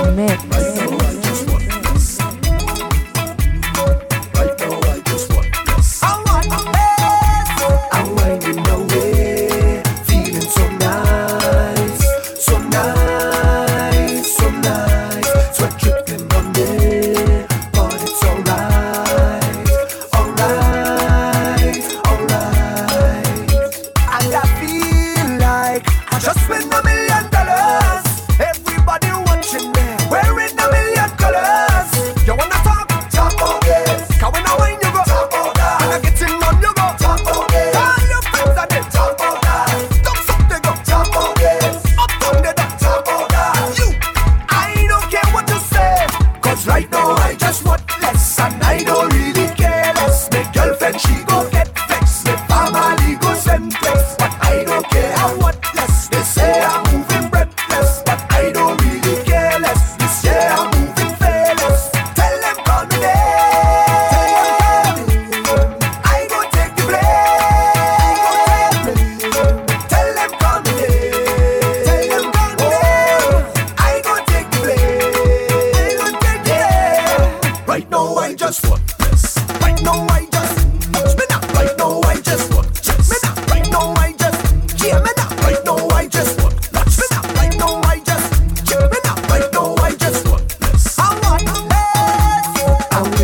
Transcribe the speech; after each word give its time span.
Amen. 0.00 0.49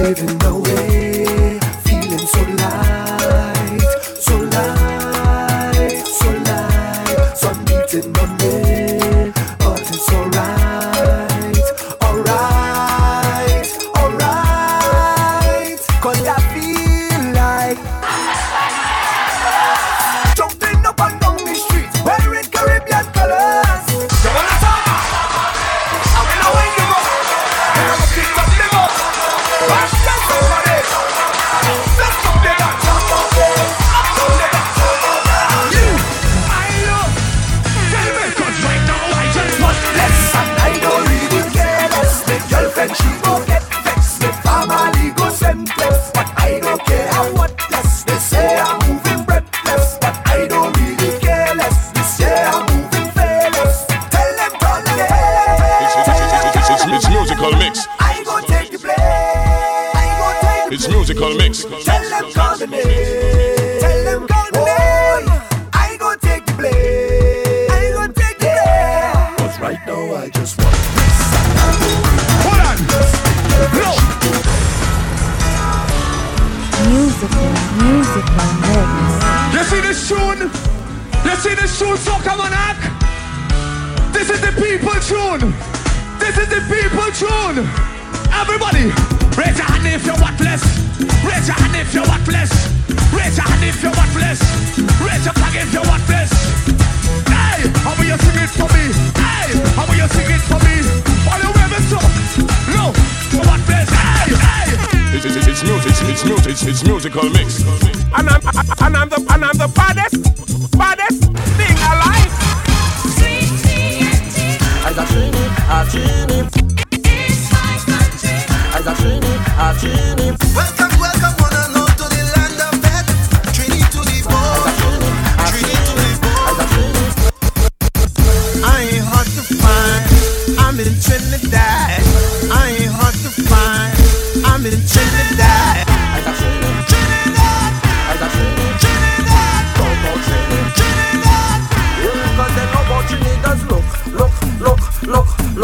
waving 0.07 0.41
away. 0.45 1.06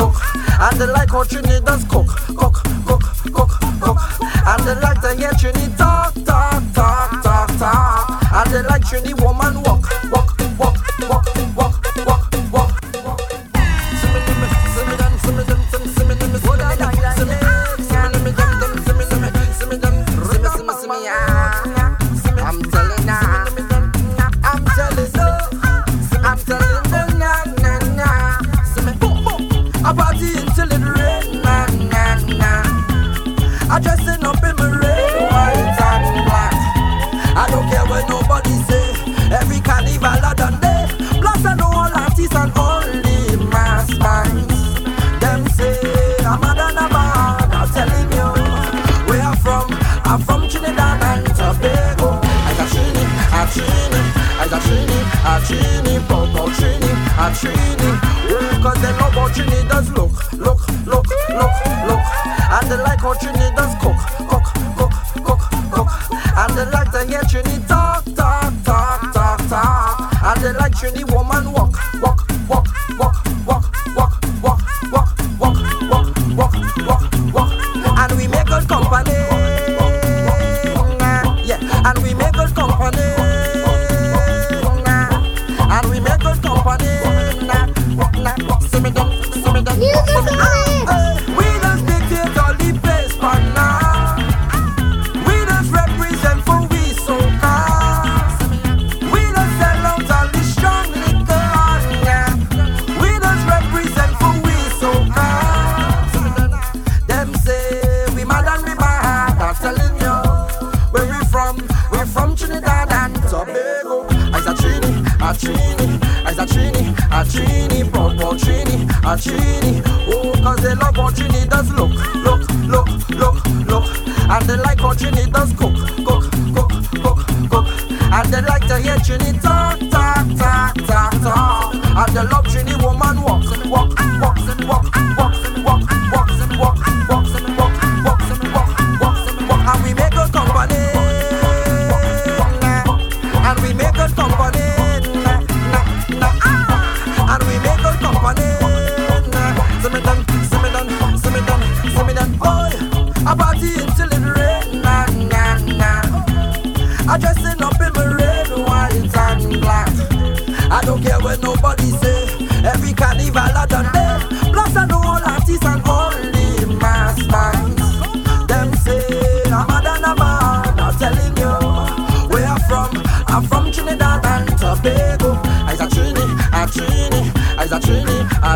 look. 0.02 0.14
And 0.60 0.80
they 0.80 0.86
like 0.86 1.10
how 1.10 1.24
Trinidad's 1.24 1.84
cook, 1.84 2.08
cook, 2.38 2.56
cook, 2.86 3.02
cook, 3.32 3.52
cook. 3.80 3.98
And 4.46 4.62
they 4.64 4.74
like 4.80 5.00
to 5.02 5.14
hear 5.14 5.32
Trinidad 5.38 5.78
talk, 5.78 6.14
talk, 6.24 6.62
talk, 6.74 7.22
talk, 7.22 7.48
talk. 7.58 8.22
And 8.32 8.50
they 8.52 8.62
like 8.62 8.84
Trinidad 8.86 9.20
woman 9.20 9.62
walk. 9.62 9.81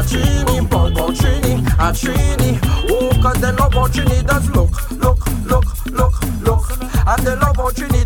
Trini, 0.06 0.60
Bobo 0.68 1.10
Trini, 1.12 1.58
a 1.78 1.92
Trini. 1.92 2.58
Oh, 2.90 3.10
cause 3.22 3.40
they 3.40 3.52
love 3.52 3.74
on 3.76 3.90
Trini, 3.90 4.24
does 4.26 4.48
look, 4.50 4.90
look, 4.92 5.26
look, 5.46 5.86
look, 5.86 6.22
look. 6.42 6.64
And 7.06 7.26
they 7.26 7.36
love 7.36 7.58
on 7.58 7.72
Trini, 7.72 8.05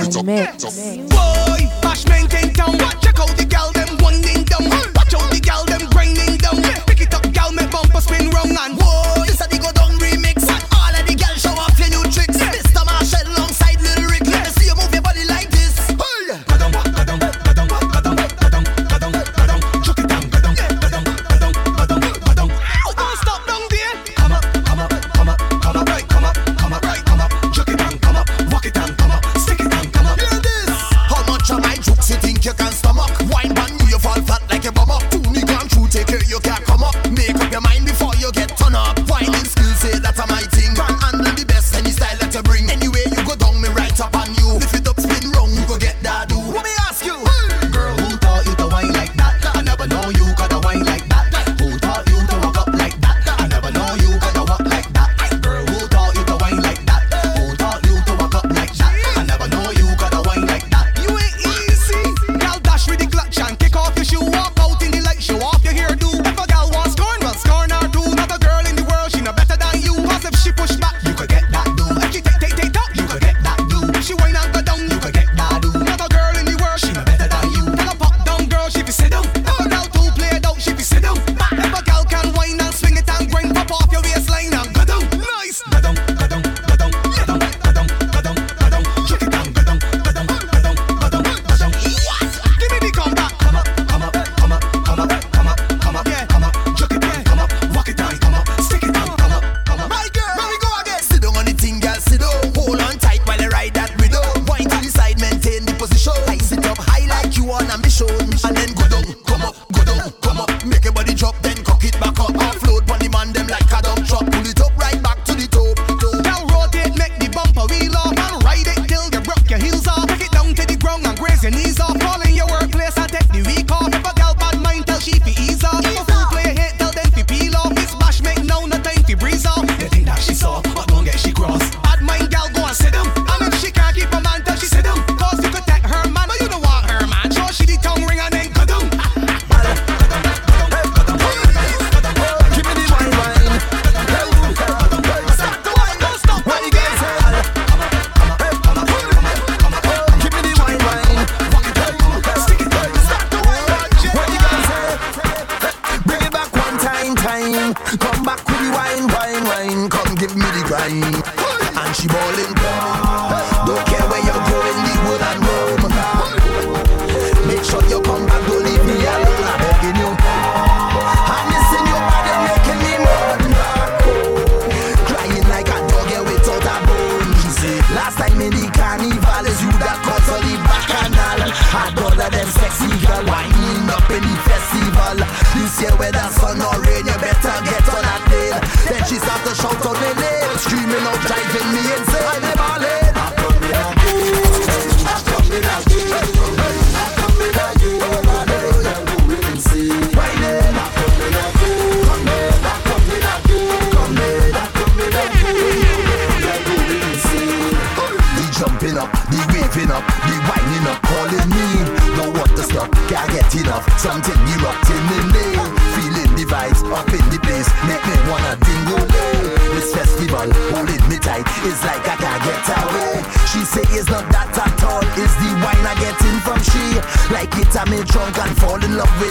Lift 0.00 0.16
it 0.16 0.64
up, 0.64 1.07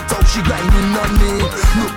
talk, 0.07 0.25
she 0.27 0.41
grinding 0.41 0.95
on 0.95 1.11
me. 1.19 1.41
Look 1.81 1.96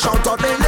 shout 0.00 0.26
out 0.26 0.38
them 0.40 0.59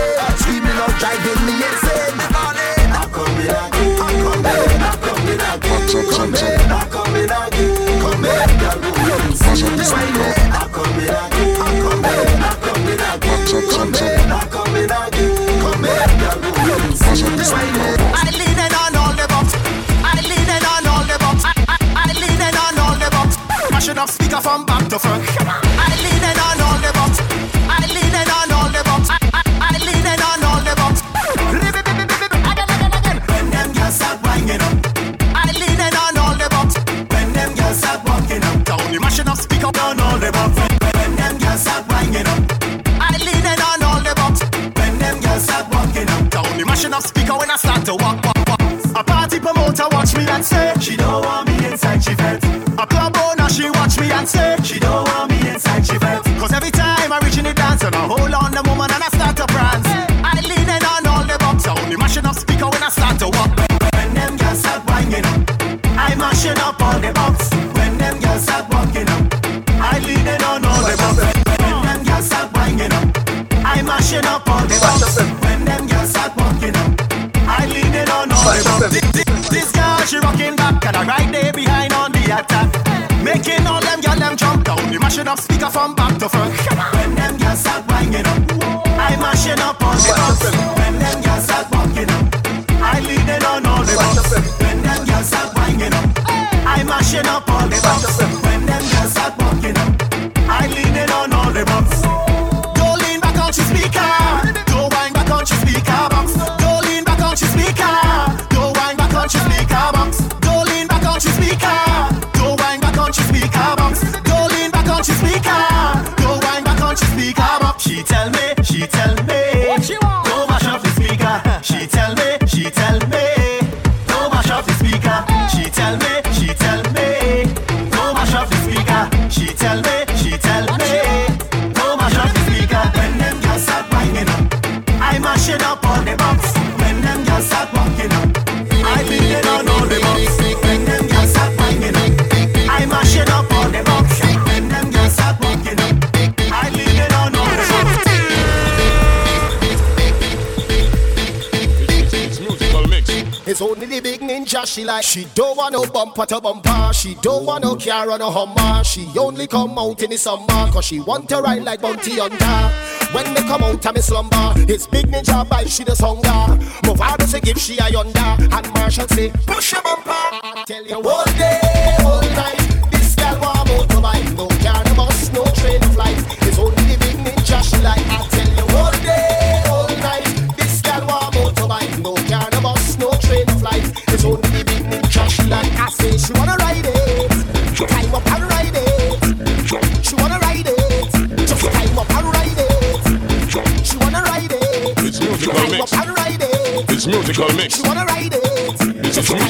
she 154.66 154.85
like. 154.85 155.05
She 155.05 155.27
don't 155.35 155.57
want 155.57 155.72
no 155.72 155.87
bumper 155.87 156.27
to 156.27 156.40
bumper. 156.40 156.92
She 156.92 157.14
don't 157.16 157.44
want 157.44 157.64
no 157.64 157.77
car 157.77 158.11
or 158.11 158.18
no 158.18 158.31
Hummer. 158.31 158.85
She 158.85 159.07
only 159.18 159.46
come 159.46 159.79
out 159.79 160.03
in 160.03 160.11
the 160.11 160.18
summer. 160.18 160.46
Cause 160.46 160.85
she 160.85 161.01
want 161.01 161.29
to 161.29 161.40
ride 161.40 161.62
like 161.64 161.81
Bounty 161.81 162.18
Hunter. 162.18 162.92
When 163.12 163.35
they 163.35 163.42
come 163.42 163.62
out 163.62 163.85
of 163.85 163.94
me 163.94 164.01
slumber, 164.01 164.55
it's 164.57 164.87
big 164.87 165.07
ninja 165.07 165.48
by 165.48 165.64
she 165.64 165.85
the 165.85 165.94
hunger. 165.94 166.64
My 166.87 166.94
father 166.96 167.27
say 167.27 167.40
give 167.40 167.59
she 167.59 167.79
a 167.79 167.88
yonder. 167.90 168.37
And 168.55 168.75
Marshall 168.75 169.09
say, 169.09 169.31
push 169.46 169.72
your 169.72 169.83
bumper. 169.83 170.11
I 170.11 170.64
tell 170.66 170.87
you 170.87 170.96
all 170.96 171.25
day, 171.25 171.96
all 172.01 172.22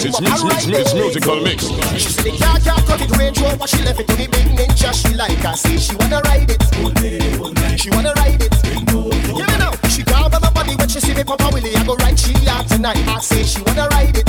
It's 0.04 0.18
Just 0.18 0.22
it's 0.22 0.42
climb 0.42 0.50
it's 0.50 0.50
up 0.50 0.58
it's 0.58 0.66
and 0.66 0.74
it's 0.74 0.74
ride 0.74 0.82
it's 0.82 0.92
it. 0.92 0.98
musical 0.98 1.40
mix. 1.46 1.58
She 2.02 2.10
said 2.10 2.24
the 2.24 2.32
car 2.42 2.58
can't 2.58 2.86
cut 2.86 3.00
it 3.00 3.10
Range 3.16 3.38
Rover 3.40 3.66
She 3.68 3.82
left 3.86 4.00
it 4.00 4.08
to 4.08 4.16
the 4.18 4.26
big 4.26 4.46
ninja. 4.58 4.90
She 4.90 5.14
like 5.14 5.44
I 5.44 5.54
say 5.54 5.78
she 5.78 5.94
wanna 5.94 6.18
ride 6.26 6.50
it. 6.50 6.58
She 7.78 7.88
wanna 7.90 8.12
ride 8.18 8.42
it. 8.42 8.52
Hear 8.66 9.46
me 9.46 9.56
now 9.62 9.70
She 9.88 10.02
call 10.02 10.28
by 10.28 10.40
my 10.40 10.50
body 10.50 10.74
when 10.74 10.88
she 10.88 10.98
see 10.98 11.14
me 11.14 11.22
Papa 11.22 11.50
Willie 11.52 11.70
I 11.76 11.84
go 11.86 11.94
ride 12.02 12.18
she 12.18 12.34
out 12.50 12.66
tonight. 12.66 12.98
I 13.06 13.20
say 13.20 13.44
she 13.44 13.62
wanna 13.62 13.86
ride 13.94 14.18
it. 14.18 14.26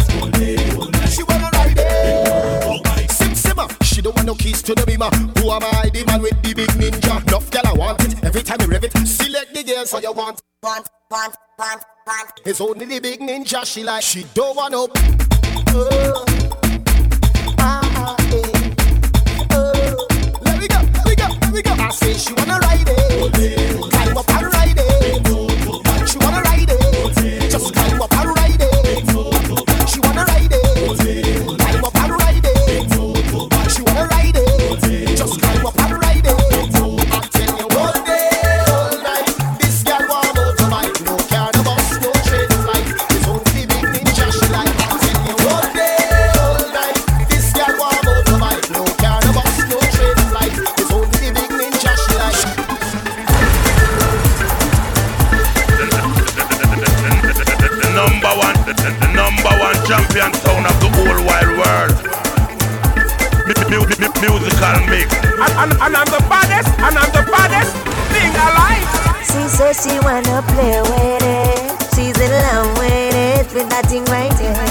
She 1.09 1.23
wanna 1.23 1.49
ride 1.57 1.73
it. 1.73 3.09
Sim 3.09 3.33
simmer 3.33 3.63
uh, 3.65 3.83
She 3.83 4.01
don't 4.03 4.15
want 4.15 4.27
no 4.27 4.35
keys 4.35 4.61
to 4.61 4.75
the 4.75 4.85
beamer. 4.85 5.09
Who 5.41 5.49
am 5.49 5.63
I? 5.63 5.89
The 5.89 6.05
man 6.05 6.21
with 6.21 6.37
the 6.43 6.53
big 6.53 6.69
ninja. 6.77 7.17
Enough 7.27 7.49
girl 7.49 7.65
I 7.65 7.73
want 7.73 8.05
it. 8.05 8.23
Every 8.23 8.43
time 8.43 8.61
you 8.61 8.67
rev 8.67 8.83
it 8.83 8.93
Select 9.07 9.55
the 9.55 9.63
girl 9.63 9.85
so 9.87 9.97
you 9.97 10.13
want 10.13 10.42
Want, 10.63 10.87
want, 11.11 11.35
want, 11.59 11.83
want 12.07 12.31
It's 12.45 12.61
only 12.61 12.85
the 12.85 12.99
big 13.01 13.19
ninja 13.19 13.65
She 13.65 13.83
like 13.83 14.01
She 14.01 14.23
don't 14.33 14.55
want 14.55 14.71
no 14.71 14.87
Oh. 15.75 16.25
Ah, 17.59 18.15
eh. 18.31 18.75
Oh. 19.51 20.07
Let 20.43 20.59
me 20.61 20.67
go, 20.67 20.77
let 20.95 21.07
me 21.07 21.15
go, 21.15 21.27
let 21.41 21.53
me 21.53 21.61
go. 21.63 21.71
I 21.71 21.89
say 21.89 22.13
she 22.13 22.33
wanna 22.33 22.59
ride 22.59 22.87
it. 22.87 23.91
Climb 23.91 24.17
up 24.17 24.29
and 24.29 24.53
ride 24.53 24.77
it. 24.77 26.07
She 26.09 26.17
wanna 26.19 26.41
ride 26.41 26.69
it. 26.69 27.51
Just 27.51 27.73
climb 27.73 28.01
up 28.01 28.11
and 28.13 28.25
ride 28.25 28.27
it. 28.27 28.32
Champion 59.93 60.31
town 60.41 60.65
of 60.65 60.73
the 60.81 60.89
whole 60.97 61.21
wide 61.21 61.53
world. 61.53 61.93
Mu- 63.45 63.69
mu- 63.69 63.85
mu- 63.85 64.15
musical 64.25 64.77
mix. 64.89 65.05
And, 65.37 65.53
and, 65.61 65.71
and 65.85 65.93
I'm 65.93 66.09
the 66.09 66.21
baddest, 66.25 66.73
and 66.81 66.97
I'm 66.97 67.11
the 67.13 67.21
baddest 67.29 67.77
thing 68.09 68.33
alive. 68.33 68.89
She 69.21 69.45
says 69.53 69.77
she 69.85 69.93
wanna 70.01 70.41
play 70.49 70.81
with 70.81 71.21
it. 71.21 71.61
She's 71.93 72.17
in 72.17 72.31
love 72.33 72.73
with 72.81 73.13
it, 73.13 73.45
with 73.53 73.69
that 73.69 73.85
thing 73.85 74.05
right 74.09 74.33
there. 74.41 74.65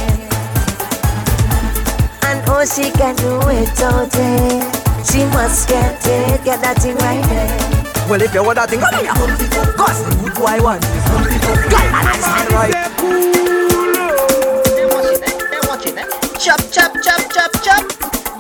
And 2.26 2.42
oh, 2.50 2.66
she 2.66 2.90
can 2.90 3.14
do 3.22 3.38
it 3.46 3.70
all 3.78 4.06
day. 4.10 4.58
She 5.06 5.22
must 5.30 5.68
get 5.68 6.02
it, 6.02 6.42
get 6.42 6.58
that 6.62 6.82
thing 6.82 6.96
right 6.98 7.22
there. 7.30 8.10
Well, 8.10 8.20
if 8.20 8.34
you 8.34 8.42
want 8.42 8.56
that 8.58 8.70
thing, 8.70 8.80
come 8.80 8.90
here. 8.98 9.14
Cause 9.78 10.02
the 10.02 10.10
good 10.18 10.34
boy 10.34 10.58
want 10.58 10.82
it. 10.82 10.90
Girl, 11.70 11.86
and 11.94 12.08
I 12.10 12.18
stand 12.18 12.52
right. 12.52 12.71
Chop, 16.52 16.68
chop, 16.70 16.92
chop, 17.00 17.32
chop, 17.32 17.52
chop. 17.64 17.84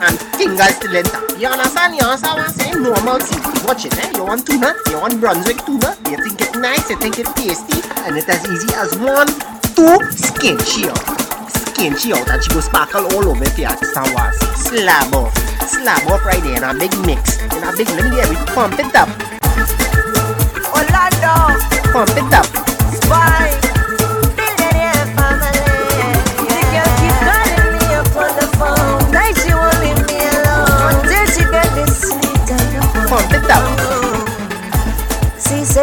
And 0.04 0.18
fingers 0.36 0.76
still 0.76 0.94
intact. 0.94 1.40
You 1.40 1.48
understand? 1.48 1.96
You 1.96 2.04
understand 2.04 2.36
what 2.36 2.44
I'm 2.44 2.52
saying? 2.52 2.82
Normal 2.82 3.18
thing. 3.24 3.40
Watch 3.64 3.86
it, 3.86 3.96
eh? 3.96 4.12
You 4.12 4.24
want 4.28 4.44
tuna? 4.44 4.74
You 4.92 5.00
want 5.00 5.18
Brunswick 5.18 5.64
tuna? 5.64 5.96
You 6.12 6.20
think 6.20 6.36
it 6.42 6.52
nice? 6.60 6.90
You 6.90 7.00
think 7.00 7.18
it 7.18 7.24
tasty? 7.32 7.80
And 8.04 8.12
it's 8.18 8.28
as 8.28 8.44
easy 8.52 8.68
as 8.76 8.92
one, 9.00 9.32
two, 9.72 9.96
skin 10.12 10.60
she 10.60 10.92
out. 10.92 11.00
Skin 11.72 11.96
she 11.96 12.12
out 12.12 12.28
and 12.28 12.44
she 12.44 12.52
go 12.52 12.60
sparkle 12.60 13.08
all 13.16 13.32
over 13.32 13.44
it. 13.44 13.56
Yeah, 13.56 13.72
sour. 13.80 14.28
Slab 14.60 15.14
off. 15.16 15.32
Slab 15.64 16.04
off 16.12 16.20
right 16.26 16.42
there 16.44 16.60
in 16.60 16.64
a 16.68 16.76
big 16.76 16.92
mix. 17.08 17.40
In 17.40 17.64
a 17.64 17.72
big, 17.72 17.88
let 17.96 18.12
me 18.12 18.20
hear 18.20 18.28
it. 18.28 18.44
Pump 18.52 18.76
it 18.76 18.92
up. 18.92 19.08
Orlando, 20.68 21.56
Pump 21.96 22.12
it 22.12 22.28
up. 22.28 22.44
Spy, 22.92 23.71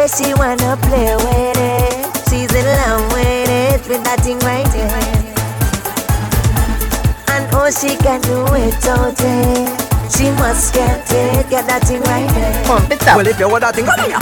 She 0.00 0.24
she 0.24 0.34
wanna 0.34 0.76
play 0.88 1.12
with 1.14 1.60
it. 1.60 1.92
She's 2.28 2.48
in 2.54 2.64
love 2.64 3.12
with 3.12 3.50
it, 3.52 3.80
with 3.86 4.02
that 4.04 4.20
thing 4.24 4.38
right 4.40 4.64
there. 4.72 4.88
And 7.28 7.44
oh, 7.52 7.68
she 7.68 8.00
can 8.00 8.20
do 8.24 8.48
it 8.56 8.72
totally. 8.80 9.68
She 10.08 10.32
must 10.40 10.72
get 10.72 11.04
it, 11.12 11.50
get 11.52 11.66
that 11.68 11.84
thing 11.84 12.00
right 12.08 12.24
there. 12.32 12.64
Pump 12.64 12.90
it 12.90 13.06
up. 13.06 13.16
Well, 13.20 13.26
if 13.28 13.38
you 13.38 13.48
want 13.48 13.60
that 13.60 13.74
thing, 13.76 13.84
come 13.84 14.00
here. 14.00 14.16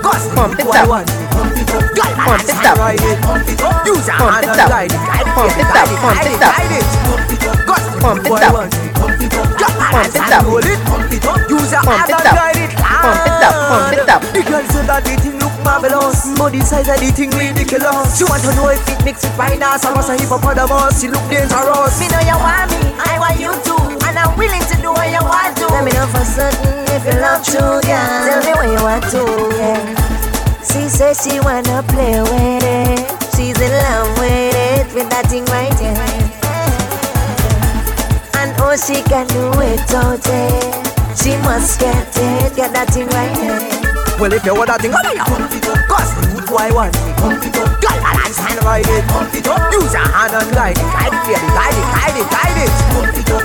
Cause 0.00 0.24
the 0.24 0.34
Pump 0.34 0.56
it 0.58 0.66
up. 0.72 0.88
want 0.88 1.04
it. 1.04 1.20
Girl, 1.68 2.08
and 2.08 2.20
I 2.20 2.24
Pump 2.24 2.48
it 2.48 2.64
up. 2.64 2.78
right 2.80 2.96
it. 2.96 3.20
Use 3.84 4.06
your 4.08 4.16
Pump 4.16 4.40
hand 4.40 4.48
it 4.48 4.56
and 4.56 4.60
up. 4.60 4.68
guide 4.72 4.88
it, 4.88 5.04
guide 5.04 5.28
it, 5.28 5.34
Pump 5.36 5.52
it 5.52 5.68
guide 5.68 5.84
up, 5.84 5.88
it, 5.92 6.00
pump 6.00 6.24
it 6.24 6.32
it, 6.32 6.40
up. 6.40 6.56
guide 6.56 6.72
it. 6.80 6.86
Cause 7.68 7.84
the 7.92 8.00
Pump 8.00 8.24
it 8.24 8.40
up. 8.40 8.56
want 8.56 8.72
it. 8.72 8.88
Girl, 9.60 9.68
and 9.68 9.84
I 9.84 9.92
Pump 9.92 10.16
it 10.16 10.32
up. 10.32 10.44
hold 10.48 10.64
it. 10.64 10.80
Use 11.52 11.70
your 11.76 11.84
Pump 11.84 12.08
hand 12.08 12.08
it 12.08 12.16
and 12.16 12.24
up. 12.24 12.34
guide 12.40 12.56
it. 12.56 12.69
Pump 13.00 13.26
it 13.26 13.42
up, 13.42 13.54
pump 13.68 13.92
it 13.96 14.08
up. 14.08 14.22
The 14.32 15.38
look 15.40 15.56
marvelous 15.64 16.20
the 16.36 16.60
size 16.60 16.88
ridiculous 16.88 18.18
She 18.18 18.24
want 18.24 18.42
to 18.42 18.50
know 18.54 18.68
if 18.68 18.82
it 18.88 19.04
mix 19.04 19.22
with 19.22 19.36
rhinoceros 19.38 20.10
or 20.10 20.16
hippopotamus 20.18 21.00
She 21.00 21.08
look 21.08 21.22
dangerous 21.30 22.00
Me 22.00 22.08
know 22.08 22.20
you 22.20 22.36
want 22.36 22.70
me, 22.70 22.80
I 22.98 23.16
want 23.18 23.38
you 23.38 23.52
too, 23.64 23.78
and 24.06 24.18
I'm 24.18 24.36
willing 24.36 24.62
to 24.68 24.76
do 24.82 24.92
what 24.92 25.08
you 25.08 25.22
want 25.22 25.56
to. 25.58 25.66
Let 25.68 25.84
me 25.84 25.92
know 25.92 26.06
for 26.08 26.24
certain 26.24 26.80
if 26.90 27.04
you 27.06 27.20
love 27.20 27.44
true, 27.44 27.80
yeah. 27.88 28.28
Tell 28.28 28.42
me 28.44 28.52
what 28.58 28.68
you 28.68 28.82
want 28.82 29.04
to, 29.14 29.22
yeah. 29.56 29.80
She 30.62 30.88
says 30.88 31.22
she 31.22 31.40
wanna 31.40 31.82
play 31.88 32.20
with 32.20 32.64
it. 32.64 33.00
She's 33.36 33.58
in 33.60 33.70
love 33.70 34.18
with 34.18 34.54
it, 34.54 34.94
with 34.94 35.08
that 35.10 35.26
thing 35.28 35.44
right 35.46 35.72
there. 35.78 35.96
And 38.40 38.52
oh, 38.60 38.76
she 38.76 39.02
can 39.02 39.26
do 39.28 39.52
it 39.60 39.80
totally. 39.88 40.79
She 41.20 41.36
must 41.44 41.78
get 41.78 42.08
it, 42.16 42.56
get 42.56 42.72
that 42.72 42.88
thing 42.96 43.04
right 43.12 43.28
there. 43.36 43.60
Well, 44.16 44.32
if 44.32 44.44
you 44.44 44.56
want 44.56 44.72
that 44.72 44.80
thing, 44.80 44.92
oh, 44.92 45.00
come 45.00 45.12
here. 45.12 45.60
Cause 45.84 46.12
the 46.16 46.24
good 46.32 46.48
boy 46.48 46.68
want 46.72 46.96
it. 46.96 47.00
Girl, 47.80 48.00
and 48.00 48.16
I 48.20 48.28
stand 48.32 48.60
right 48.64 48.84
it. 48.84 49.04
Use 49.72 49.92
your 49.92 50.00
hand 50.00 50.32
and 50.32 50.48
guide 50.52 50.76
it, 50.76 50.88
guide 50.92 51.12
it, 51.12 51.22
baby, 51.28 51.48
guide 51.52 51.76
it, 51.76 51.86
guide 51.92 52.16
it, 52.20 52.26
guide 52.28 52.60
it. 52.64 52.72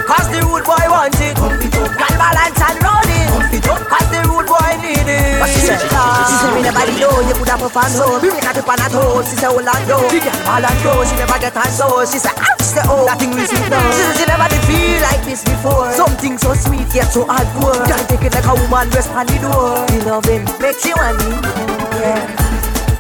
Cause 0.08 0.28
the 0.32 0.40
rude 0.48 0.64
boy 0.64 0.88
want 0.88 1.20
it. 1.20 1.36
Girl, 1.36 2.16
balance 2.16 2.60
and 2.64 2.80
roll 2.80 3.12
it. 3.12 3.28
Cause 3.64 4.08
the 4.12 4.20
rude 4.28 4.48
boy 4.48 4.72
need 4.80 5.08
it. 5.08 5.40
What 5.40 5.52
she 5.52 5.64
said? 5.64 5.80
She 5.80 6.36
said, 6.40 6.52
me 6.56 6.64
never 6.64 6.80
know 7.00 7.24
you 7.28 7.36
could 7.36 7.52
have 7.52 7.60
performed 7.60 7.92
so. 7.92 8.20
We 8.24 8.32
make 8.32 8.44
a 8.44 8.52
trip 8.56 8.68
on 8.68 8.80
a 8.80 8.88
toe. 8.88 9.20
She 9.24 9.36
said, 9.36 9.52
Orlando. 9.52 10.00
The 10.12 10.20
girl 10.24 10.35
ball 10.46 10.62
and 10.62 10.80
go. 10.86 11.02
She 11.04 11.18
never 11.18 11.42
get 11.42 11.58
on 11.58 11.68
so. 11.74 12.06
She 12.06 12.22
said, 12.22 12.38
she 12.62 12.78
said, 12.78 12.86
oh, 12.88 13.04
that 13.10 13.18
thing 13.18 13.34
will 13.34 13.50
sweet 13.50 13.68
now. 13.68 13.82
She 13.92 14.06
said, 14.06 14.16
she 14.22 14.26
never 14.30 14.48
did 14.48 14.64
feel 14.70 15.02
like 15.02 15.26
this 15.26 15.42
before. 15.44 15.92
Something 15.98 16.38
so 16.38 16.54
sweet 16.54 16.88
yet 16.94 17.10
so 17.10 17.26
hardcore. 17.26 17.82
Girl, 17.84 18.04
take 18.06 18.24
it 18.24 18.34
like 18.38 18.46
a 18.46 18.54
woman 18.54 18.88
rest 18.94 19.10
on 19.12 19.26
the 19.26 19.38
door. 19.42 19.82
The 19.90 20.00
loving 20.06 20.46
makes 20.62 20.86
you 20.86 20.94
want 20.96 21.18
me 21.26 21.76
yeah. 22.00 22.28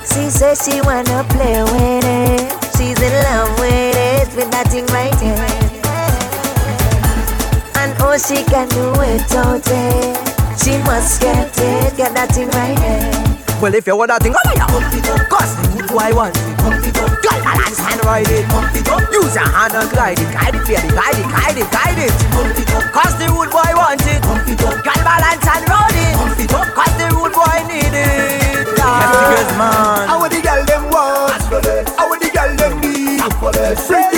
She 0.04 0.30
says 0.30 0.64
she 0.64 0.82
wanna 0.82 1.24
play 1.30 1.62
with 1.64 2.06
it. 2.06 2.52
She's 2.78 3.00
in 3.00 3.14
love 3.24 3.60
with 3.60 3.96
it, 3.96 4.36
with 4.36 4.52
that 4.52 4.68
thing 4.68 4.86
right 4.88 5.14
there. 5.20 5.76
And 7.82 7.94
oh, 8.02 8.18
she 8.18 8.44
can 8.44 8.68
do 8.70 8.94
it 9.02 9.22
totally. 9.30 10.16
She 10.58 10.78
must 10.84 11.22
get 11.22 11.52
it, 11.60 11.98
get 11.98 12.14
that 12.14 12.32
thing 12.32 12.50
right 12.50 12.78
there. 12.78 13.25
Well, 13.66 13.74
if 13.74 13.88
you 13.88 13.98
want 13.98 14.14
that 14.14 14.22
thing, 14.22 14.30
come 14.30 14.46
here. 14.54 14.62
Cause 15.26 15.58
the 15.58 15.66
good 15.74 15.90
boy 15.90 16.14
want 16.14 16.38
it. 16.38 16.94
Girl, 17.02 17.40
balance 17.42 17.82
and 17.82 17.98
ride 18.06 18.30
it. 18.30 18.46
Use 19.10 19.34
your 19.34 19.42
hand 19.42 19.74
and 19.74 19.90
glide 19.90 20.22
it. 20.22 20.30
Guide 20.30 20.54
it, 20.54 20.62
baby, 20.70 20.94
guide 20.94 21.18
it, 21.18 21.26
guide 21.34 21.58
it, 21.58 21.66
guide 21.74 21.98
it. 21.98 22.14
Cause 22.94 23.18
the 23.18 23.26
rude 23.26 23.50
boy 23.50 23.66
want 23.74 24.06
it. 24.06 24.22
Girl, 24.22 25.02
balance 25.02 25.50
and 25.50 25.66
roll 25.66 25.98
it. 25.98 26.14
Cause 26.46 26.94
the 27.02 27.10
rude 27.10 27.34
boy 27.34 27.58
need 27.66 27.90
it. 27.90 28.70
Yes, 28.70 29.50
man. 29.58 30.14
How 30.14 30.22
the 30.30 30.38
girl 30.46 30.62
them 30.70 30.86
want? 30.94 31.34
How 31.98 32.06
the 32.14 32.30
girl 32.30 32.54
them 32.54 32.78
need? 32.86 34.15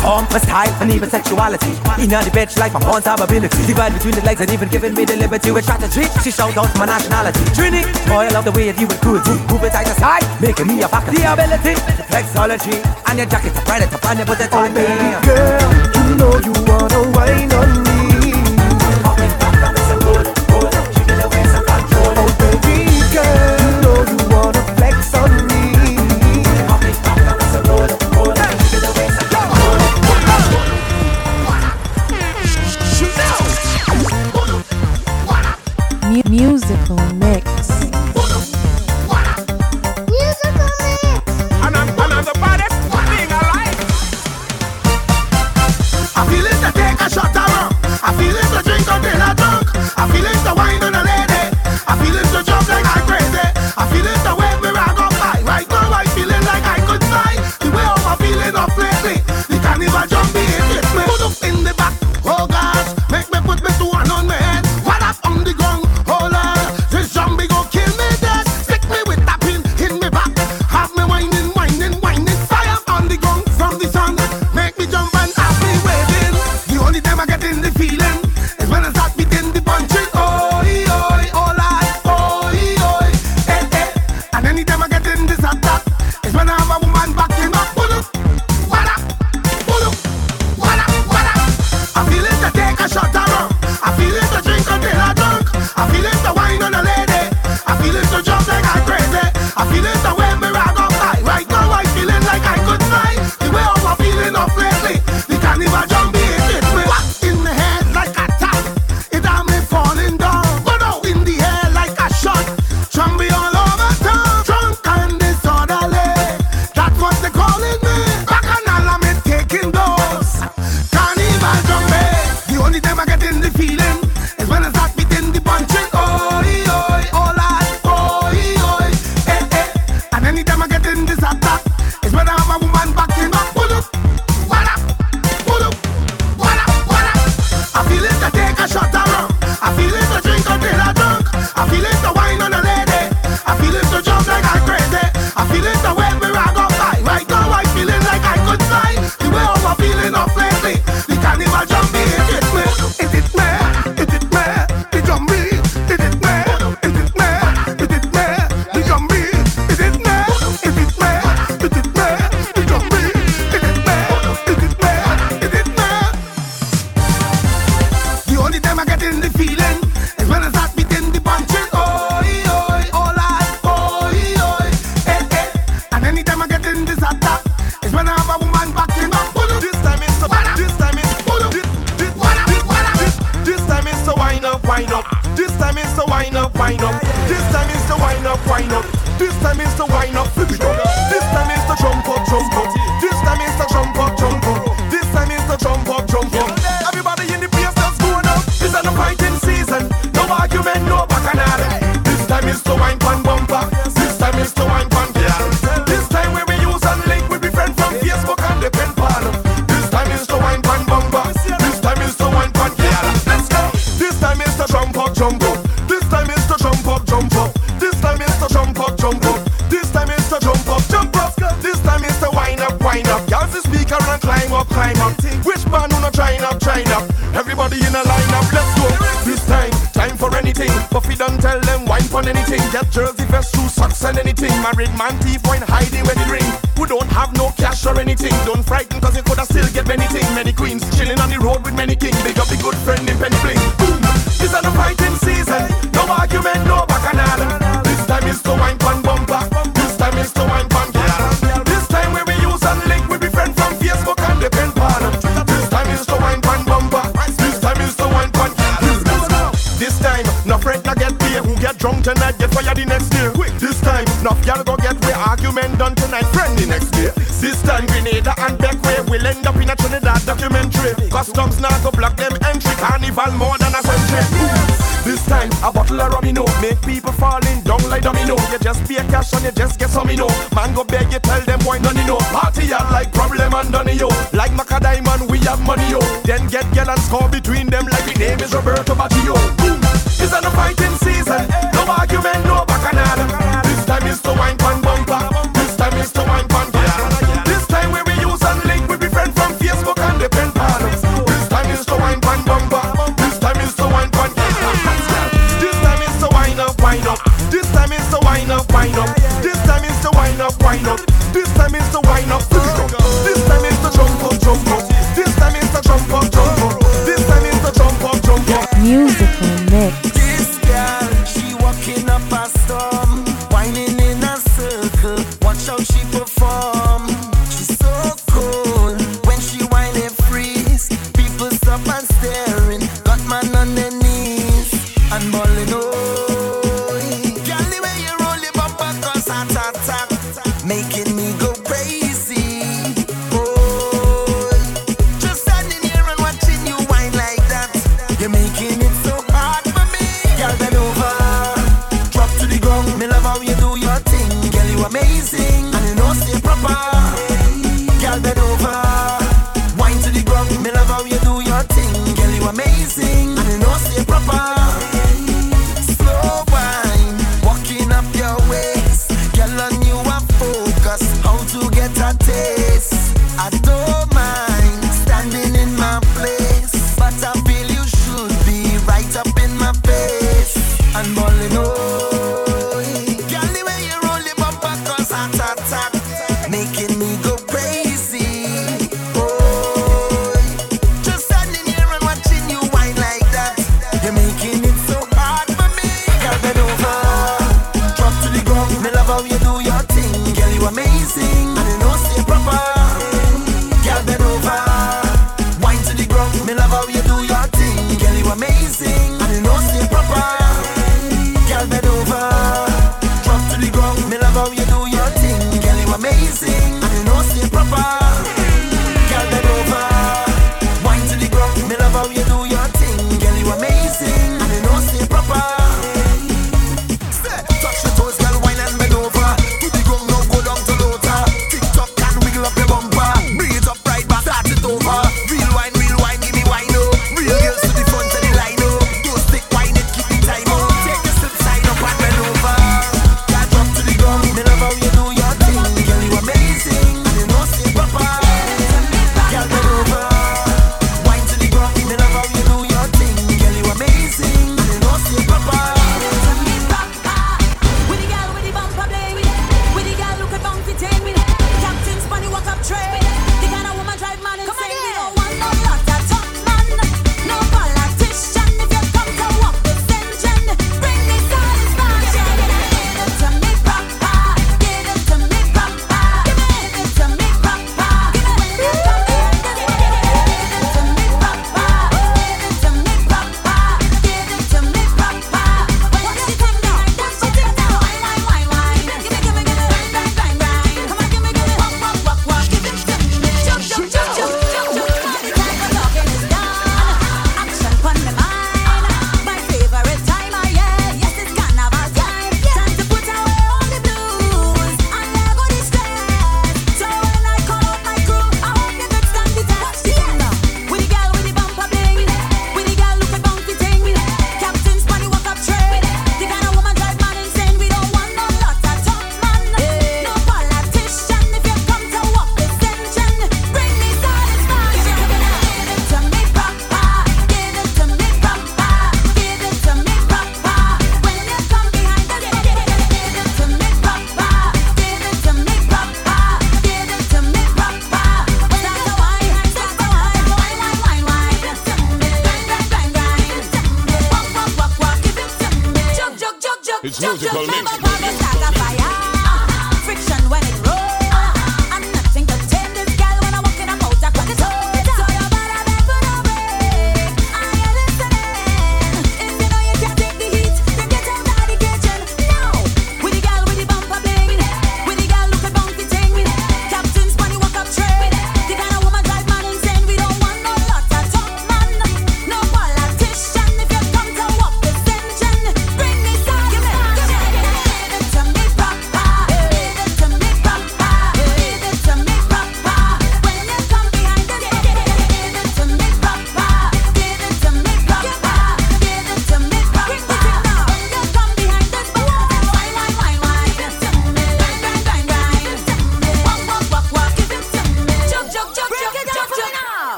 Form, 0.00 0.24
for 0.26 0.40
style, 0.40 0.72
and 0.80 0.90
even 0.90 1.10
sexuality. 1.10 1.72
In 2.00 2.08
the 2.08 2.16
bed, 2.32 2.50
she 2.50 2.58
like 2.58 2.72
my 2.72 2.80
born 2.80 3.02
ability. 3.20 3.66
Divide 3.66 3.92
between 3.92 4.14
the 4.14 4.24
legs 4.24 4.40
and 4.40 4.50
even 4.50 4.68
giving 4.68 4.94
me 4.94 5.04
the 5.04 5.16
liberty 5.16 5.50
with 5.50 5.64
strategy. 5.64 6.08
She 6.24 6.30
shows 6.30 6.56
off 6.56 6.72
my 6.78 6.86
nationality. 6.86 7.40
Trini, 7.52 7.84
boy, 8.08 8.26
I 8.26 8.30
love 8.30 8.44
the 8.44 8.52
way 8.52 8.68
you 8.68 8.80
you 8.80 8.86
would 8.88 9.00
cool. 9.04 9.20
Move 9.52 9.64
it 9.64 9.72
tight 9.72 9.86
to 9.86 9.94
side, 10.00 10.24
making 10.40 10.68
me 10.68 10.80
a 10.80 10.88
fuck. 10.88 11.04
The 11.04 11.20
ability, 11.20 11.74
the 12.00 12.04
flexology, 12.08 12.76
and 13.08 13.18
your 13.18 13.28
jacket 13.28 13.52
a 13.52 13.60
find 13.68 13.84
it 13.84 13.90
to 13.90 13.98
find 13.98 14.20
it, 14.20 14.26
but 14.26 14.40
it's 14.40 14.54
on 14.54 14.72
me. 14.72 14.88
Girl, 15.20 15.68
you 16.08 16.16
know 16.16 16.32
you 16.48 16.54
wanna 16.64 17.00
wine 17.12 17.52
on 17.52 17.84
me. 17.84 17.89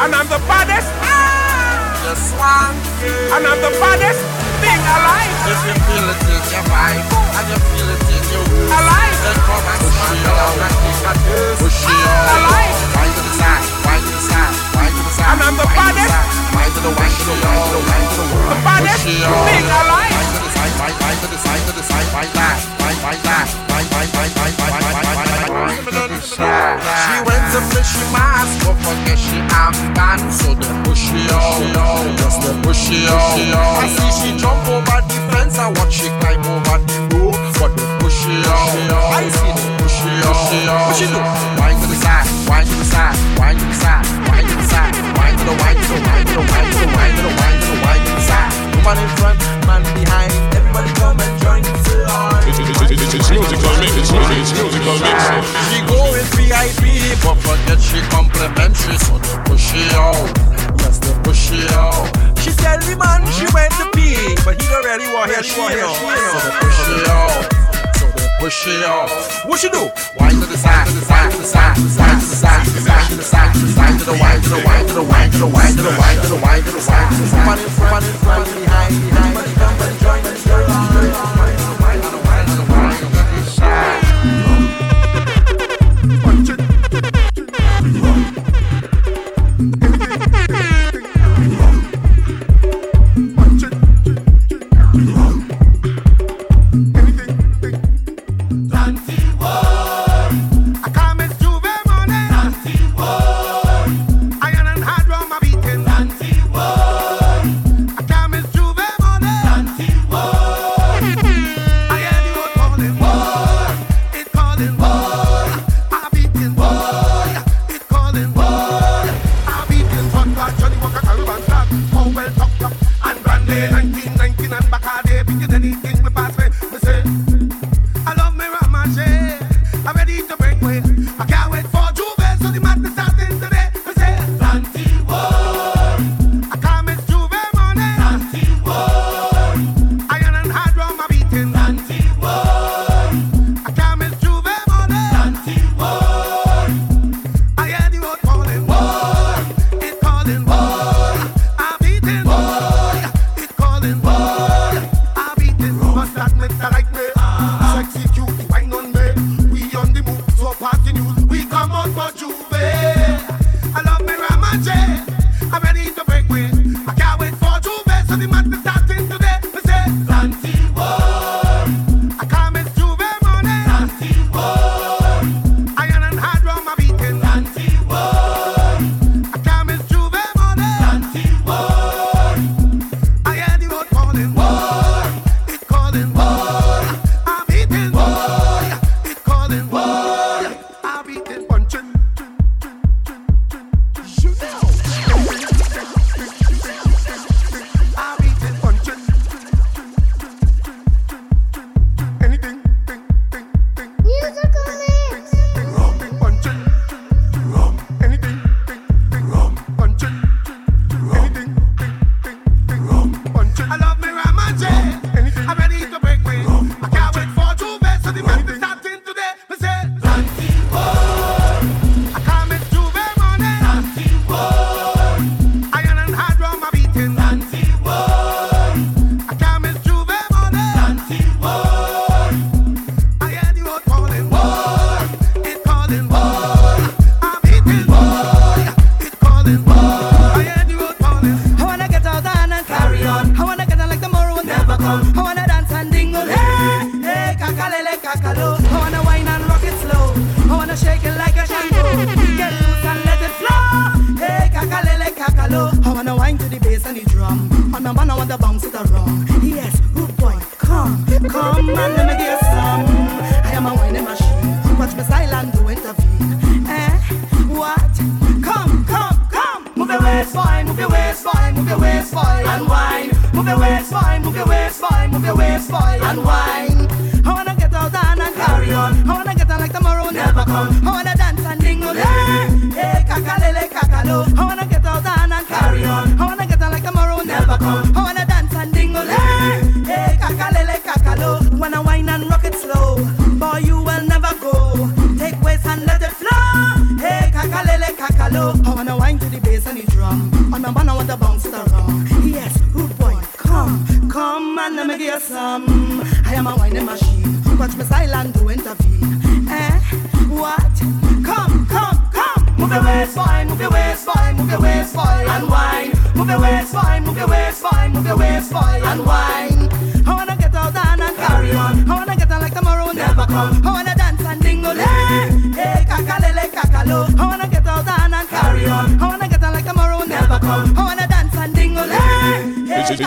And 0.00 0.12
I'm 0.12 0.28
the 0.28 0.36
baddest. 0.44 0.92
You 2.04 2.12
swan, 2.20 2.76
And 3.32 3.44
I'm 3.48 3.60
the 3.64 3.72
baddest 3.80 4.20
thing 4.60 4.76
alive. 4.76 5.32
If 5.48 5.56
you 5.64 5.72
feel 5.88 6.04
it 6.04 6.20
in 6.20 6.36
your 6.52 6.64
vibe 6.68 7.00
and 7.00 7.46
you 7.48 7.56
feel 7.72 7.88
it 7.96 8.02
in 8.12 8.24
your 8.28 8.44
waist, 8.44 8.76
Alive. 8.76 9.16
then 9.24 9.36
come 9.40 9.64
and 9.72 9.80
swank 9.88 10.20
along 10.20 10.60
and 10.60 10.74
take 10.84 11.00
a 11.00 11.12
taste. 11.16 11.64
Push 11.64 11.80
it 11.80 11.96
out. 11.96 12.12
Ah, 12.12 12.36
alive. 12.36 12.76
Wind 13.00 13.16
to 13.16 13.22
the 13.24 13.32
side, 13.40 13.64
wind 13.88 14.04
to 14.04 14.12
the 14.12 14.20
side, 14.20 14.52
wind 14.76 14.92
to 14.92 15.00
the 15.00 15.12
side. 15.16 15.32
And 15.32 15.40
I'm 15.48 15.56
the 15.56 15.64
wind 15.64 15.80
to 15.80 15.80
baddest. 15.80 16.12
side, 16.12 16.28
Wind 16.60 16.72
to 16.76 16.80
the 16.84 16.92
wind 16.92 17.14
to 17.16 17.24
the 17.24 17.36
wind 17.40 17.56
to 17.56 17.72
the 17.72 17.80
wind 17.88 18.04
to 18.04 18.20
the 18.20 18.36
wind. 18.36 18.52
The 18.52 18.56
baddest 18.68 19.00
Push 19.00 19.16
it 19.16 19.24
out. 19.24 19.48
thing 19.48 19.64
alive. 19.64 20.12
She 21.50 21.56
went 27.26 27.44
to 27.52 27.60
fishy 27.74 28.04
mask, 28.12 28.54
but 28.64 28.76
forget 28.78 29.18
she 29.18 29.38
gun, 29.94 30.20
so 30.30 30.54
they 30.54 30.70
push 30.84 31.10
it 31.10 31.30
out, 31.32 32.18
just 32.18 32.38
they 32.42 32.54
push 32.62 32.90
it 32.90 33.08
out. 33.08 33.34
I 33.82 33.88
see 33.88 34.10
she 34.14 34.30
jump 34.38 34.62
over 34.68 35.00
the 35.08 35.18
fence 35.32 35.58
and 35.58 35.76
watch 35.76 35.92
she 35.92 36.08
climb 36.20 36.44
over 36.46 36.78
the 36.86 36.98
roof, 37.16 37.34
but 37.58 37.74
they 37.76 37.88
push 37.98 38.26
it 38.26 38.46
out. 38.46 38.70
I 39.10 39.28
see 39.28 39.50
they 39.50 39.68
push 39.82 39.98
it 40.06 40.22
out. 40.22 40.86
What 40.86 40.96
she 40.96 41.06
do? 41.10 41.18
Wind 41.58 41.78
to 41.82 41.86
the 41.90 41.96
side, 41.98 42.26
wind 42.46 42.68
to 42.70 42.76
the 42.78 42.84
side, 42.84 43.16
wind 43.38 43.58
to 43.58 43.66
the 43.66 43.74
side, 43.74 44.06
wind 44.30 44.46
to 44.46 44.54
the 44.54 44.66
side, 44.70 44.94
wind 45.18 45.34
to 45.38 45.44
the 45.44 45.54
wind 45.58 45.78
to 45.82 45.88
the 45.88 45.98
wind 45.98 46.26
to 46.28 46.34
the 46.34 46.44
wind 46.46 46.68
to 46.70 46.78
the 46.78 46.86
wind 46.94 47.16
to 47.16 47.22
the 47.22 47.32
wind 47.42 47.59
side. 48.84 48.98
In 48.98 49.08
front, 49.16 49.38
man 49.66 49.82
behind. 49.94 50.32
Everybody 50.54 50.90
come 50.94 51.20
and 51.20 51.34
join 51.42 51.62
the 51.62 52.04
line. 52.08 52.48
It's, 52.48 52.58
it's, 52.58 52.70
it's, 52.70 52.90
it's, 52.90 53.14
it's 53.14 53.30
musical 53.30 53.74
mix. 53.78 53.92
It's, 53.96 54.10
it's 54.10 54.52
musical 54.56 54.96
mix. 55.00 55.18
She 55.68 55.78
go 55.86 56.00
in 56.16 56.26
VIP, 56.36 56.82
but 57.22 57.36
forget 57.40 57.80
she 57.80 58.00
complimentary, 58.08 58.98
so 58.98 59.18
they 59.18 59.36
push 59.44 59.72
it 59.74 59.92
out. 59.94 60.28
Yes, 60.80 60.98
they 60.98 61.14
push 61.22 61.52
it 61.52 61.70
out. 61.72 62.08
She 62.40 62.50
tell 62.52 62.78
the 62.78 62.96
man 62.96 63.20
she 63.36 63.46
went 63.54 63.72
to 63.78 63.86
pee, 63.94 64.34
but 64.44 64.60
he 64.60 64.66
already 64.74 65.06
want 65.12 65.30
here, 65.30 65.42
she 65.42 65.60
know. 65.60 65.94
So 65.94 66.40
they 66.40 66.50
push 66.60 66.80
it 66.88 67.08
out. 67.08 67.30
So 67.30 67.48
they 67.48 67.59
push 68.40 68.66
it 68.66 68.82
out. 68.82 69.10
What 69.44 69.60
she 69.60 69.68
do? 69.68 69.92
Wind 70.18 70.40
to 70.40 70.46
the 70.48 70.56
side, 70.56 70.86
to 70.86 70.94
the 70.94 71.04
side, 71.04 71.30
to 71.30 71.36
the 71.36 71.44
side, 71.44 71.76
to 71.76 71.82
the 71.82 71.88
side, 71.90 72.20
to 72.20 72.26
the 72.26 72.36
side, 72.40 72.64
to 72.64 72.70
the 72.72 72.80
side, 72.80 73.08
to 73.10 73.16
the 73.16 73.22
side, 73.22 73.52
to 73.52 73.60
the 73.60 73.72
side, 73.76 73.98
to 74.00 74.04
the 74.08 74.16
wind, 74.16 74.42
to 74.42 74.48
the 74.48 74.64
wind, 74.64 74.88
to 74.88 74.94
the 74.94 75.04
wind, 75.04 75.32
to 75.32 75.38
the 75.38 75.52
wind, 75.52 75.76
to 75.76 75.82
the 75.84 75.92
wind, 76.00 76.16
to 76.24 76.28
the 76.28 76.40
wind, 76.40 76.64
to 76.64 76.72
the 76.72 76.80
side, 76.80 77.12
to 77.12 77.20
the 77.20 77.28
side. 77.28 77.44
Woman 77.44 77.60
in 77.60 77.70
front, 77.76 78.04
in 78.08 78.16
front, 78.24 78.46
behind, 78.48 78.96
behind. 78.96 79.36
Everybody 79.36 79.52
come 79.60 79.76
and 79.84 80.00
join 80.00 80.22
the 80.24 80.32
story. 80.40 80.64
Wind 80.64 80.88
to 80.88 81.00
the 81.04 81.20
wind, 81.36 81.58
to 81.60 81.64
the 81.64 81.69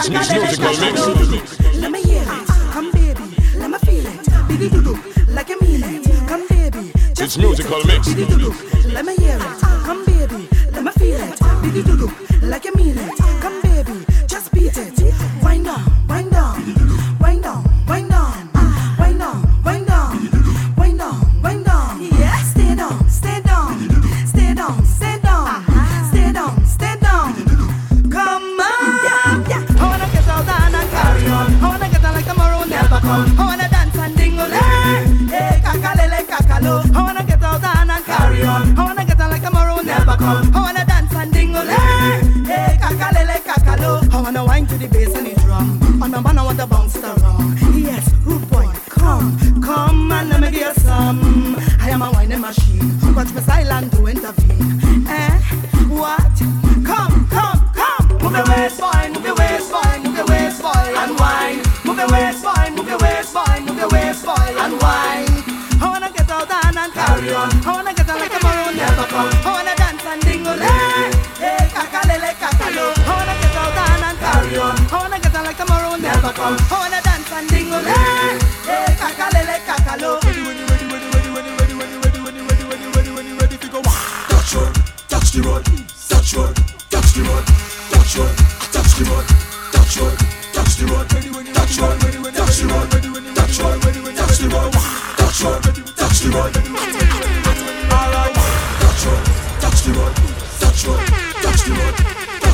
hey, 0.10 0.16
It's- 0.16 0.32
it's- 0.32 0.52
it's 0.54 0.60
kakalele, 0.60 0.92
musical 0.94 1.28
mix. 1.32 1.60
Let 1.82 1.92
me 1.92 2.02
hear 2.02 2.22
it. 2.22 2.48
Come, 2.74 2.92
baby. 2.92 3.26
Let 3.58 3.70
me 3.72 3.78
feel 3.86 4.06
it. 4.08 4.48
Biddy 4.48 4.70
doo 4.70 4.82
doo. 4.82 4.98
Like 5.34 5.50
you 5.50 5.60
mean 5.62 5.84
it. 5.84 6.28
Come, 6.28 6.46
baby. 6.50 6.92
It's 7.20 7.38
musical 7.38 7.84
mix. 7.86 8.08
Biddy 8.08 8.26
doo 8.26 8.38
doo. 8.40 8.54
Let 8.94 9.06
me 9.06 9.16
hear 9.16 9.38
it. 9.38 9.63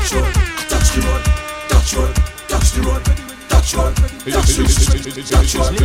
Touch 0.10 0.22
road, 0.22 0.34
touch 0.70 0.90
the 0.90 1.02
road, 1.06 1.22
touch 1.70 1.94
road, 1.94 2.16
touch 2.50 2.72
the 2.74 2.82
road, 2.82 3.06
touch 3.48 3.76
road, 3.76 3.94
touch 3.94 4.50
the 4.50 4.64
road, 4.66 5.14
touch 5.30 5.54
road, 5.54 5.78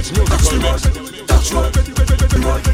touch 1.29 1.53
road, 1.53 1.69
touch 1.69 1.93
road, 2.33 2.65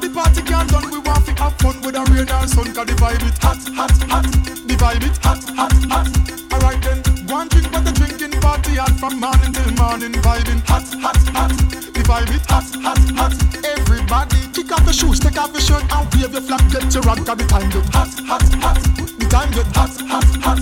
The 0.00 0.08
party 0.12 0.42
can't 0.42 0.68
done, 0.68 0.90
we 0.90 0.98
want 0.98 1.24
to 1.24 1.32
have 1.40 1.56
fun 1.56 1.80
with 1.80 1.96
a 1.96 2.04
rain 2.12 2.28
and 2.28 2.50
sun 2.50 2.74
Cause 2.74 2.84
the 2.84 2.92
vibe 3.00 3.24
it 3.24 3.38
hot, 3.40 3.56
hot, 3.72 3.96
hot. 4.12 4.24
The 4.28 4.76
vibe 4.76 5.08
it 5.08 5.16
hot, 5.24 5.40
hot, 5.56 5.72
hot. 5.88 6.08
Alright 6.52 6.82
then, 6.84 7.00
and 7.16 7.48
drink 7.48 7.72
what 7.72 7.84
the 7.86 7.92
drinking 7.96 8.38
party 8.42 8.76
hot 8.76 8.92
From 9.00 9.20
morning 9.20 9.56
till 9.56 9.72
morning, 9.80 10.12
vibing 10.20 10.60
hot, 10.68 10.84
hot, 11.00 11.16
hot. 11.32 11.56
The 11.96 12.02
vibe 12.04 12.28
it 12.28 12.44
hot, 12.44 12.68
hot, 12.84 13.00
hot. 13.16 13.32
Everybody, 13.64 14.36
kick 14.52 14.70
off 14.72 14.84
your 14.84 14.92
shoes, 14.92 15.18
take 15.18 15.38
off 15.38 15.52
your 15.52 15.64
shirt 15.64 15.84
And 15.88 16.04
wave 16.12 16.32
your 16.32 16.44
flag, 16.44 16.60
get 16.68 16.92
your 16.92 17.02
rock 17.08 17.24
Cause 17.24 17.38
the 17.40 17.46
time 17.48 17.70
get 17.70 17.88
hot, 17.94 18.12
hot, 18.20 18.44
hot. 18.60 18.96
The 18.96 19.05
time 19.36 19.50
get 19.50 19.66
hot, 19.76 19.92
hot, 20.08 20.24
hot. 20.44 20.58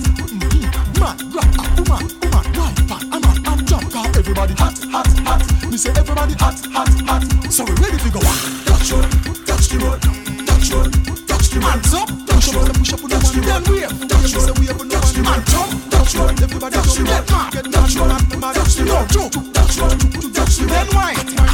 Man, 0.99 1.15
rock, 1.31 1.51
woman, 1.79 2.03
woman, 2.19 2.45
right, 2.59 2.75
back, 2.89 3.03
I'm 3.13 3.23
on, 3.23 3.37
I'm 3.47 3.65
jump 3.65 3.91
Cause 3.91 4.17
everybody 4.17 4.53
hot, 4.53 4.77
hot, 4.91 5.07
hot. 5.27 5.41
We 5.71 5.77
say 5.77 5.91
everybody 5.91 6.33
hot, 6.33 6.59
hot, 6.75 6.91
hot. 7.07 7.23
So 7.51 7.63
we 7.63 7.73
ready 7.79 7.97
to 8.03 8.09
go. 8.11 8.19
Touch 8.67 8.91
road, 8.91 9.07
touch 9.47 9.67
the 9.71 9.77
road, 9.79 10.01
touch 10.49 10.67
road, 10.73 10.91
touch 11.27 11.47
the 11.51 11.59
road. 11.59 11.71
Hands 11.71 11.93
up, 11.93 12.09
push 12.27 12.51
up, 12.51 12.75
push 12.75 12.93
up 12.93 13.03
on 13.03 13.09
the 13.11 13.17
one, 13.23 13.41
then 13.47 13.63
wave. 13.71 14.09
Touch 14.09 14.31
Say 14.31 14.43
road, 14.43 14.59
wave 14.59 14.81
on 14.81 14.87
the 14.91 14.97
one, 14.99 15.23
hands 15.23 15.53
up, 15.55 15.69
touch 15.91 16.15
road, 16.15 16.43
everybody 16.43 16.75
touch 16.75 16.95
the 16.95 17.03
road, 17.03 17.15
get 17.15 17.31
mad, 17.31 17.53
get 17.53 17.65
mad, 17.65 17.73
touch 17.79 17.95
road, 17.95 18.41
mad, 18.41 18.55
touch 18.55 18.75
the 18.75 18.83
no 18.83 18.97
road, 18.99 19.31
touch 19.55 19.77
road, 19.79 19.99
touch 20.35 20.55
the 20.59 20.65
then 20.67 20.87
road. 20.87 20.95
wine. 20.95 21.44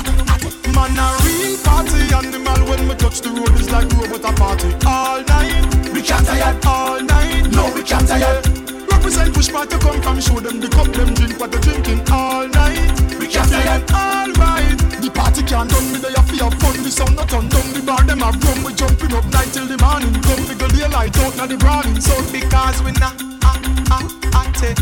Party 1.63 2.01
animal 2.13 2.59
when 2.69 2.87
we 2.87 2.95
touch 2.95 3.21
the 3.21 3.29
road 3.29 3.53
is 3.59 3.69
like 3.69 3.89
robot 3.93 4.23
a 4.25 4.33
party 4.33 4.69
all 4.85 5.21
night. 5.23 5.65
We 5.93 6.01
can't 6.01 6.25
tire, 6.25 6.57
all 6.65 7.01
night. 7.01 7.51
no, 7.51 7.71
we 7.73 7.83
can't 7.83 8.07
tire. 8.07 8.41
Represent 8.89 9.33
push 9.33 9.51
part 9.51 9.69
to 9.69 9.77
come 9.79 10.01
from 10.01 10.19
show 10.19 10.39
them 10.39 10.59
the 10.59 10.69
cup 10.69 10.87
them 10.93 11.13
drink 11.13 11.39
what 11.39 11.51
they 11.51 11.59
drinking 11.59 12.01
all 12.11 12.47
night. 12.47 12.91
We 13.19 13.27
can't 13.27 13.49
tire, 13.49 13.81
Alright, 13.93 14.77
the 15.01 15.11
party 15.13 15.43
can't 15.43 15.69
done 15.69 15.91
me 15.91 15.99
they 15.99 16.13
have 16.13 16.29
have 16.29 16.55
fun. 16.59 16.83
The 16.83 16.91
sound 16.91 17.15
not 17.15 17.29
turn 17.29 17.49
down, 17.49 17.73
the 17.73 17.81
bar 17.85 18.03
them 18.03 18.19
have 18.19 18.41
rum. 18.43 18.63
We 18.63 18.73
jumping 18.73 19.13
up 19.13 19.25
night 19.31 19.53
till 19.53 19.67
the 19.67 19.77
morning. 19.77 20.13
Come 20.21 20.43
figure 20.45 20.67
the 20.67 20.89
light 20.89 21.17
out 21.19 21.35
now 21.37 21.45
the 21.45 21.57
browning. 21.57 22.01
So 22.01 22.15
because 22.31 22.81
we 22.83 22.91
not 22.93 23.15
ah 23.43 23.61
ah 23.91 24.05
ah 24.33 24.51
take 24.55 24.81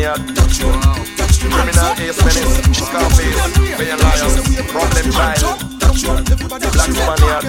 touch 0.00 0.16
Spaniard, 0.16 0.36
touch 0.36 0.58
touch. 1.16 1.40
Criminal 1.40 1.92
Ace 1.98 2.24
Menace, 2.24 2.78
Scarface, 2.78 3.58
Million 3.78 3.98
Lions, 3.98 4.36
Problem 4.70 5.10
Child, 5.12 5.80
Touch 5.80 6.04
road, 6.04 6.24
Black 6.48 6.90
Spaniard, 6.90 7.44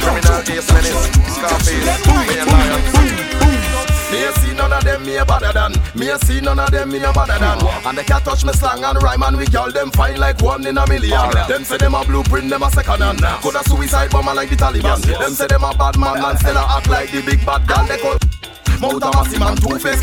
Criminal 0.00 0.40
Ace 0.48 0.72
Menace, 0.72 1.04
Scarface, 1.34 2.06
Million 2.26 2.46
Lions. 2.48 3.34
Me 4.12 4.22
a 4.22 4.32
see 4.34 4.54
none 4.54 4.72
of 4.72 4.84
them 4.84 5.04
me 5.04 5.16
a 5.16 5.24
better 5.24 5.52
than. 5.52 5.72
Me 5.96 6.10
a 6.10 6.18
see 6.20 6.40
none 6.40 6.58
of 6.60 6.70
them 6.70 6.90
me 6.90 6.98
a 6.98 7.12
better 7.12 7.38
than. 7.38 7.58
And 7.84 7.98
they 7.98 8.04
can't 8.04 8.24
touch 8.24 8.44
me 8.44 8.52
slang 8.52 8.84
and 8.84 9.02
rhyme 9.02 9.22
and 9.24 9.36
we 9.36 9.46
call 9.46 9.72
them 9.72 9.90
fine 9.90 10.20
like 10.20 10.40
one 10.40 10.64
in 10.66 10.78
a 10.78 10.86
million. 10.86 11.30
Them 11.48 11.64
say 11.64 11.78
them 11.78 11.94
a 11.94 12.04
blueprint, 12.04 12.48
them 12.48 12.62
a 12.62 12.70
second 12.70 13.00
hand. 13.00 13.20
Coulda 13.42 13.64
suicide 13.64 14.10
bomber 14.10 14.34
like 14.34 14.50
the 14.50 14.56
Taliban. 14.56 15.00
Them 15.02 15.32
say 15.32 15.48
them 15.48 15.64
a 15.64 15.74
bad 15.74 15.98
man 15.98 16.22
and 16.22 16.38
still 16.38 16.56
a 16.56 16.64
act 16.76 16.88
like 16.88 17.10
the 17.10 17.22
big 17.22 17.44
bad 17.44 17.66
gal. 17.66 17.84
They 17.86 17.98
call 17.98 18.18
Mouth 18.84 19.02
a 19.02 19.10
massive 19.16 19.40
man 19.40 19.56
two 19.56 19.78
face 19.78 20.02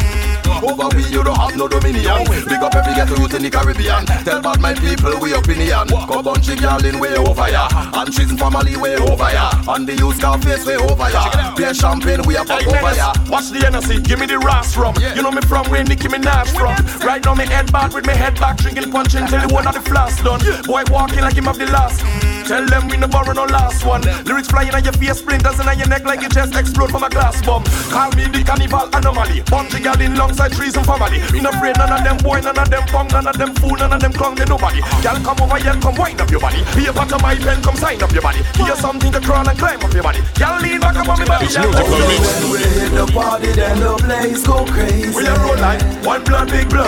Over 0.62 0.90
we 0.96 1.06
you 1.06 1.24
don't 1.24 1.38
have 1.38 1.56
no 1.56 1.68
dominion. 1.68 2.26
Big 2.50 2.62
up 2.62 2.74
every 2.74 2.94
ghetto 2.94 3.16
youth 3.18 3.34
in 3.34 3.44
the 3.44 3.50
Caribbean. 3.50 4.06
Tell 4.26 4.42
bad 4.42 4.60
my 4.62 4.74
people 4.74 5.18
we 5.22 5.34
opinion. 5.34 5.88
Come 5.90 6.24
bunchy 6.24 6.56
girl 6.56 6.84
in 6.86 7.00
way 7.00 7.14
over 7.18 7.50
ya, 7.50 7.70
and 7.94 8.14
she's 8.14 8.32
family 8.34 8.78
way 8.78 8.96
over 8.96 9.30
ya, 9.34 9.50
and 9.70 9.88
the 9.88 9.94
youth 9.98 10.20
car 10.20 10.38
face 10.42 10.66
way 10.66 10.78
over 10.78 11.10
ya. 11.10 11.54
Beer 11.56 11.74
champagne 11.74 12.22
we 12.26 12.38
a 12.38 12.44
pop 12.46 12.66
over 12.66 12.94
ya. 12.94 13.14
Watch 13.30 13.50
the 13.50 13.66
energy, 13.66 14.02
give 14.02 14.20
me 14.20 14.26
the 14.26 14.38
ras 14.38 14.74
from. 14.74 14.94
You 15.16 15.22
know 15.22 15.32
me 15.32 15.42
from 15.42 15.70
where 15.70 15.84
Nicki 15.84 16.08
Minaj 16.08 16.50
from. 16.54 16.78
Right 17.06 17.24
now 17.24 17.34
me 17.34 17.46
head 17.46 17.72
bad 17.72 17.94
with 17.94 18.06
me 18.06 18.14
head 18.14 18.40
back, 18.40 18.58
drinking 18.58 18.92
punch 18.92 19.14
until 19.14 19.42
the 19.42 19.54
one 19.54 19.68
of 19.68 19.74
the 19.74 19.82
flask 19.82 20.24
done. 20.24 20.42
Boy 20.66 20.84
walking 20.90 21.22
like 21.22 21.38
him 21.38 21.46
have 21.46 21.58
the 21.58 21.66
last. 21.70 22.02
Tell 22.46 22.66
them 22.66 22.88
we 22.88 22.98
no 22.98 23.08
borrow 23.08 23.34
no 23.34 23.46
last 23.46 23.86
one. 23.86 24.02
Lyrics 24.26 24.50
flying 24.50 24.74
on 24.74 24.84
your 24.84 24.94
face, 24.94 25.20
splinters 25.20 25.60
in 25.60 25.66
your 25.78 25.88
neck 25.88 26.04
like 26.04 26.22
your 26.22 26.30
chest 26.30 26.56
explode 26.56 26.92
from 26.92 27.04
a 27.04 27.10
glass 27.10 27.42
bomb. 27.46 27.64
Call 27.90 28.12
me 28.12 28.26
the 28.28 28.44
carnival 28.72 28.98
anomaly. 28.98 29.42
Bunch 29.50 29.74
of 29.74 29.84
gal 29.84 30.02
in 30.02 30.14
alongside 30.14 30.52
trees 30.54 30.76
and 30.76 30.86
family. 30.86 31.20
Me 31.32 31.42
no 31.42 31.50
afraid 31.50 31.78
none 31.78 31.92
of 31.92 32.04
them 32.04 32.18
boy, 32.18 32.40
none 32.40 32.58
of 32.58 32.70
them 32.70 32.84
punk, 32.88 33.12
none 33.12 33.28
of 33.28 33.38
them 33.38 33.54
fool, 33.56 33.76
none 33.76 33.94
of 33.94 34.00
them 34.00 34.14
clown, 34.14 34.36
they 34.36 34.46
nobody. 34.46 34.82
Gal 35.02 35.20
come 35.22 35.42
over 35.42 35.58
here, 35.58 35.76
come 35.82 35.96
wind 35.96 36.22
up 36.22 36.32
your 36.32 36.40
body. 36.40 36.64
Here 36.80 36.94
back 36.94 37.10
to 37.10 37.20
my 37.20 37.36
pen, 37.36 37.62
come 37.62 37.76
sign 37.76 38.02
up 38.02 38.12
your 38.12 38.22
body. 38.22 38.42
Here's 38.56 38.80
something 38.80 39.12
to 39.12 39.20
crawl 39.20 39.48
and 39.48 39.58
climb 39.58 39.82
up 39.82 39.94
your 39.94 40.04
body. 40.04 40.20
Gal 40.36 40.62
lean 40.62 40.80
back 40.80 40.96
up 40.96 41.10
on 41.10 41.20
me 41.20 41.26
body. 41.26 41.46
It's 41.46 41.58
musical 41.58 42.00
mix. 42.08 42.24
When 42.42 42.52
we 42.52 42.60
hit 42.60 42.92
the 42.96 43.06
party, 43.12 43.52
then 43.52 43.80
the 43.80 43.96
place 43.98 44.48
go 44.48 44.66
crazy. 44.66 45.16
We 45.16 45.28
a 45.28 45.34
roll 45.40 45.58
like 45.58 45.82
one 46.06 46.24
blood, 46.24 46.50
big 46.50 46.70
blood. 46.70 46.88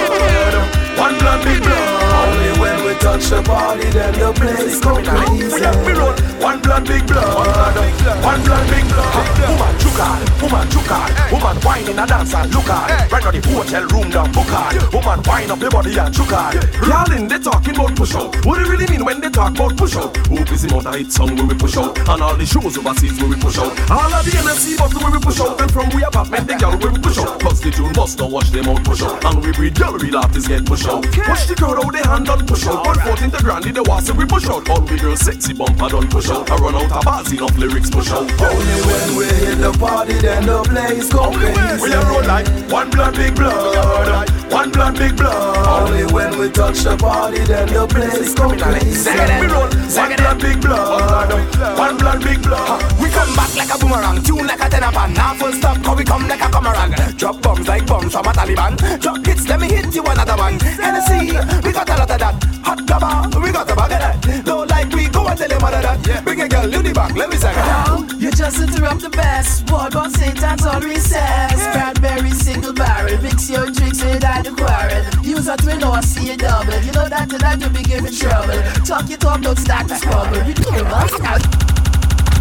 One 0.98 1.18
blood, 1.18 1.44
big 1.44 1.62
blood. 1.62 2.04
Only 2.14 2.60
when 2.60 2.86
we 2.86 2.94
touch 3.00 3.26
the 3.28 3.42
party, 3.44 3.90
then 3.90 4.14
the 4.14 4.32
place 4.34 4.80
go 4.80 4.96
crazy. 5.02 5.54
We 5.54 5.66
a 5.66 5.72
we 5.86 5.94
roll 5.94 6.33
one 6.44 6.60
blood, 6.60 6.86
big 6.86 7.08
blood. 7.08 7.76
One 8.22 8.44
blood, 8.44 8.68
big 8.68 8.86
blood. 8.92 9.34
Woman 9.48 9.80
juke 9.80 9.96
hard, 9.96 10.28
woman 10.42 10.68
juke 10.70 10.92
hard. 10.92 11.32
Woman 11.32 11.58
wine 11.64 11.88
in 11.88 12.00
a 12.00 12.06
dance 12.06 12.34
and 12.36 12.54
look 12.54 12.68
hard. 12.68 12.92
Right 13.12 13.24
now 13.24 13.32
the 13.32 13.42
hotel 13.48 13.84
room 13.88 14.10
down 14.12 14.32
book 14.32 14.52
hard. 14.52 14.76
Woman 14.92 15.24
wine 15.24 15.52
up 15.52 15.60
the 15.60 15.70
body 15.70 15.98
and 15.98 16.14
juke 16.14 16.36
hard. 16.36 16.60
Y'all 16.84 17.12
in 17.16 17.28
they 17.32 17.40
talking 17.40 17.76
about 17.76 17.96
push 17.96 18.16
out. 18.16 18.36
What 18.46 18.60
do 18.60 18.66
you 18.66 18.72
really 18.72 18.88
mean 18.92 19.06
when 19.06 19.22
they 19.22 19.30
talk 19.30 19.56
about 19.56 19.78
push 19.78 19.96
out? 19.96 20.12
Who 20.28 20.44
busy 20.44 20.68
mouth 20.68 20.86
a 20.86 20.92
hit 20.98 21.12
song 21.12 21.36
when 21.36 21.48
we 21.48 21.56
push 21.56 21.78
out? 21.78 21.98
And 21.98 22.22
all 22.22 22.36
the 22.36 22.46
shows 22.46 22.78
overseas 22.78 23.16
when 23.24 23.30
we 23.32 23.38
push 23.40 23.58
out. 23.58 23.72
All 23.88 24.12
of 24.12 24.24
the 24.28 24.32
NSC 24.36 24.76
button 24.78 25.00
when 25.00 25.12
we 25.16 25.20
push 25.24 25.40
out. 25.40 25.62
And 25.62 25.72
from 25.72 25.88
we 25.96 26.04
apartment 26.04 26.48
the 26.48 26.56
girl 26.60 26.76
when 26.76 26.92
we 26.92 27.00
push 27.00 27.20
out. 27.24 27.40
Cause 27.40 27.62
the 27.62 27.72
tune 27.72 27.96
must 27.96 28.20
not 28.20 28.32
watch 28.32 28.52
them 28.52 28.68
out 28.68 28.84
push 28.84 29.02
out. 29.02 29.24
And 29.24 29.40
we 29.40 29.52
breed 29.56 29.80
girl 29.80 29.96
real 29.96 30.18
artists 30.18 30.48
get 30.48 30.66
push 30.66 30.86
out. 30.88 31.08
Push 31.08 31.48
the 31.48 31.56
crowd 31.56 31.80
out 31.80 31.92
they 31.94 32.04
hand 32.04 32.28
on 32.28 32.44
push 32.46 32.68
out. 32.68 32.84
One 32.86 33.00
fourth 33.00 33.24
into 33.24 33.40
grandy 33.40 33.72
the 33.72 33.84
was 33.84 34.12
we 34.12 34.26
push 34.26 34.48
out. 34.48 34.68
All 34.70 34.82
we 34.82 35.00
girls 35.00 35.22
sexy 35.22 35.54
bumper 35.54 35.88
done 35.88 36.10
push 36.10 36.30
out. 36.30 36.33
I 36.34 36.56
run 36.58 36.76
out 36.76 36.92
of 36.92 37.04
bars 37.04 37.32
enough 37.32 37.58
lyrics 37.58 37.90
push 37.90 38.12
out. 38.12 38.30
Only 38.42 38.80
when 38.88 39.18
we 39.18 39.26
hit 39.26 39.58
the 39.60 39.72
party, 39.78 40.14
then 40.14 40.46
the 40.46 40.64
place 40.64 41.10
go 41.12 41.32
crazy. 41.32 41.82
We 41.82 41.94
a 41.94 42.02
roll 42.10 42.26
like 42.26 42.48
one 42.72 42.90
blood, 42.90 43.16
big 43.16 43.36
blood. 43.36 44.30
One 44.54 44.70
blood, 44.70 44.96
big 44.96 45.18
blood. 45.18 45.66
Only 45.66 46.06
when 46.14 46.38
we 46.38 46.50
touch 46.50 46.86
the 46.86 46.96
party, 46.96 47.40
then 47.40 47.68
the 47.74 47.88
place 47.88 48.34
go 48.36 48.50
crazy. 48.50 49.10
We 49.42 49.48
roll 49.50 49.66
one 49.98 50.16
blood, 50.16 50.40
big 50.40 50.62
blood. 50.62 51.34
One 51.78 51.98
blood, 51.98 52.24
big 52.24 52.42
blood. 52.42 52.82
We 53.02 53.10
come 53.10 53.34
back 53.36 53.56
like 53.56 53.74
a 53.74 53.78
boomerang, 53.80 54.22
tune 54.24 54.46
like 54.46 54.62
a 54.62 54.70
tenor 54.70 54.92
pan. 54.92 55.14
Now 55.14 55.34
full 55.34 55.54
stop, 55.54 55.82
cause 55.84 55.98
we 55.98 56.04
come 56.04 56.28
like 56.28 56.42
a 56.42 56.50
boomerang. 56.50 56.94
Drop 57.18 57.42
bombs 57.42 57.68
like 57.68 57.86
bombs 57.88 58.14
from 58.14 58.28
a 58.28 58.32
Taliban. 58.32 58.78
Drop 59.02 59.26
hits, 59.26 59.48
let 59.48 59.60
me 59.60 59.68
hit 59.68 59.94
you 59.96 60.04
another 60.04 60.38
one. 60.38 60.60
Hennessy, 60.60 61.34
we 61.66 61.74
got 61.74 61.90
a 61.90 61.96
lot 61.98 62.12
of 62.12 62.20
that. 62.20 62.44
Hot 62.64 62.88
cover, 62.88 63.40
we 63.40 63.52
got 63.52 63.70
a 63.70 63.76
bag 63.76 63.92
of 63.92 64.00
that. 64.00 64.46
Don't 64.46 64.70
like 64.70 64.90
we 64.94 65.08
go 65.10 65.28
and 65.28 65.38
tell 65.38 65.50
them 65.50 65.64
all 65.64 65.74
of 65.74 65.82
that. 66.14 66.24
Bring 66.24 66.42
a 66.42 66.48
girl 66.48 66.74
in 66.74 66.84
the 66.84 66.94
back, 66.94 67.16
let 67.16 67.30
me 67.30 67.38
say 67.38 67.54
Now, 67.54 68.06
you 68.18 68.32
just 68.32 68.60
interrupt 68.62 69.02
the 69.02 69.10
best. 69.10 69.66
Boy, 69.66 69.88
but 69.92 70.10
Satan's 70.12 70.66
all 70.66 70.82
recess. 70.82 71.68
Cranberry 71.74 72.32
single 72.32 72.74
barrel. 72.74 73.22
Mix 73.22 73.50
your 73.50 73.70
drinks 73.70 74.04
without 74.04 74.44
the 74.46 74.52
quarrel. 74.52 75.02
Use 75.24 75.48
a 75.48 75.58
twin 75.58 75.84
or 75.84 76.02
see 76.02 76.32
a 76.32 76.38
double. 76.38 76.80
You 76.82 76.92
know 76.92 77.10
that 77.10 77.30
tonight 77.30 77.60
you'll 77.60 77.70
be 77.70 77.84
giving 77.84 78.14
trouble. 78.14 78.62
Talk 78.86 79.10
it 79.10 79.26
up, 79.26 79.42
don't 79.42 79.58
start 79.58 79.88
to 79.88 79.96
squabble. 79.96 80.38
You 80.38 80.54
know 80.72 80.86
us. 80.88 81.83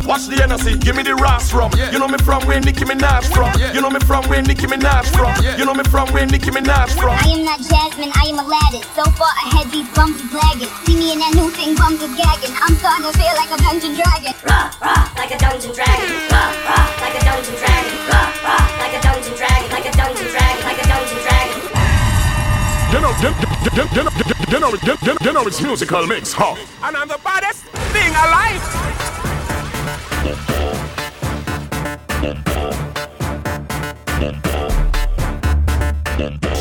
Watch 0.03 0.27
the 0.27 0.43
energy, 0.43 0.75
give 0.79 0.97
me 0.99 1.03
the 1.07 1.15
ras 1.15 1.51
from. 1.51 1.71
You 1.79 1.99
know 1.99 2.09
me 2.09 2.19
from 2.19 2.43
where 2.47 2.61
Nicki 2.61 2.85
Minaj 2.85 3.23
from. 3.31 3.55
You 3.75 3.81
know 3.81 3.91
me 3.91 4.01
from 4.03 4.27
where 4.27 4.43
Nicki 4.43 4.67
Minaj 4.67 5.07
from. 5.15 5.31
You 5.59 5.65
know 5.65 5.75
me 5.75 5.85
from 5.85 6.11
where 6.11 6.27
Nicki 6.27 6.51
Minaj 6.51 6.91
from. 6.99 7.15
I 7.15 7.31
am 7.31 7.47
not 7.47 7.63
Jasmine, 7.63 8.11
I 8.19 8.35
am 8.35 8.43
Aladdin. 8.43 8.83
So 8.99 9.07
far 9.15 9.31
ahead, 9.47 9.71
these 9.71 9.87
bums 9.95 10.19
is 10.19 10.33
lagging. 10.35 10.67
See 10.85 10.99
me 10.99 11.15
in 11.15 11.23
that 11.23 11.39
new 11.39 11.47
thing, 11.55 11.79
bums 11.79 12.03
is 12.03 12.11
gagging. 12.19 12.51
I'm 12.59 12.75
starting 12.83 13.07
to 13.07 13.13
feel 13.15 13.31
like 13.39 13.51
a 13.55 13.59
dungeon 13.63 13.95
dragon. 13.95 14.35
Rah, 14.43 14.75
rah, 14.83 15.07
like 15.15 15.31
a 15.31 15.39
dungeon 15.39 15.71
dragon. 15.71 16.11
Rah, 16.35 16.51
rah, 16.67 16.87
like 16.99 17.15
a 17.15 17.23
dungeon 17.23 17.57
dragon. 17.63 17.95
Rah, 18.11 18.29
rah, 18.43 18.83
like 18.83 18.95
a 18.99 19.01
dungeon 19.07 19.35
dragon. 19.39 19.69
Like 19.71 19.87
a 19.87 19.93
dungeon 19.95 20.29
dragon. 20.35 20.63
Like 20.67 20.81
a 20.83 20.87
dungeon 20.91 21.21
dragon. 21.23 21.59
You 22.91 22.99
know, 23.01 23.13
you, 23.23 23.31
you, 23.31 23.49
you, 23.71 23.85
you, 23.87 24.03
know, 24.03 24.13
you, 24.51 24.59
know, 24.59 24.71
you, 24.83 24.95
you, 24.99 25.15
you 25.23 25.33
know 25.33 25.47
it's 25.47 25.63
musical 25.63 26.05
mix, 26.11 26.35
huh? 26.35 26.59
And 26.83 26.97
I'm 26.99 27.07
the 27.07 27.23
baddest 27.23 27.65
thing 27.95 28.11
alive. 28.11 29.32
In 36.19 36.52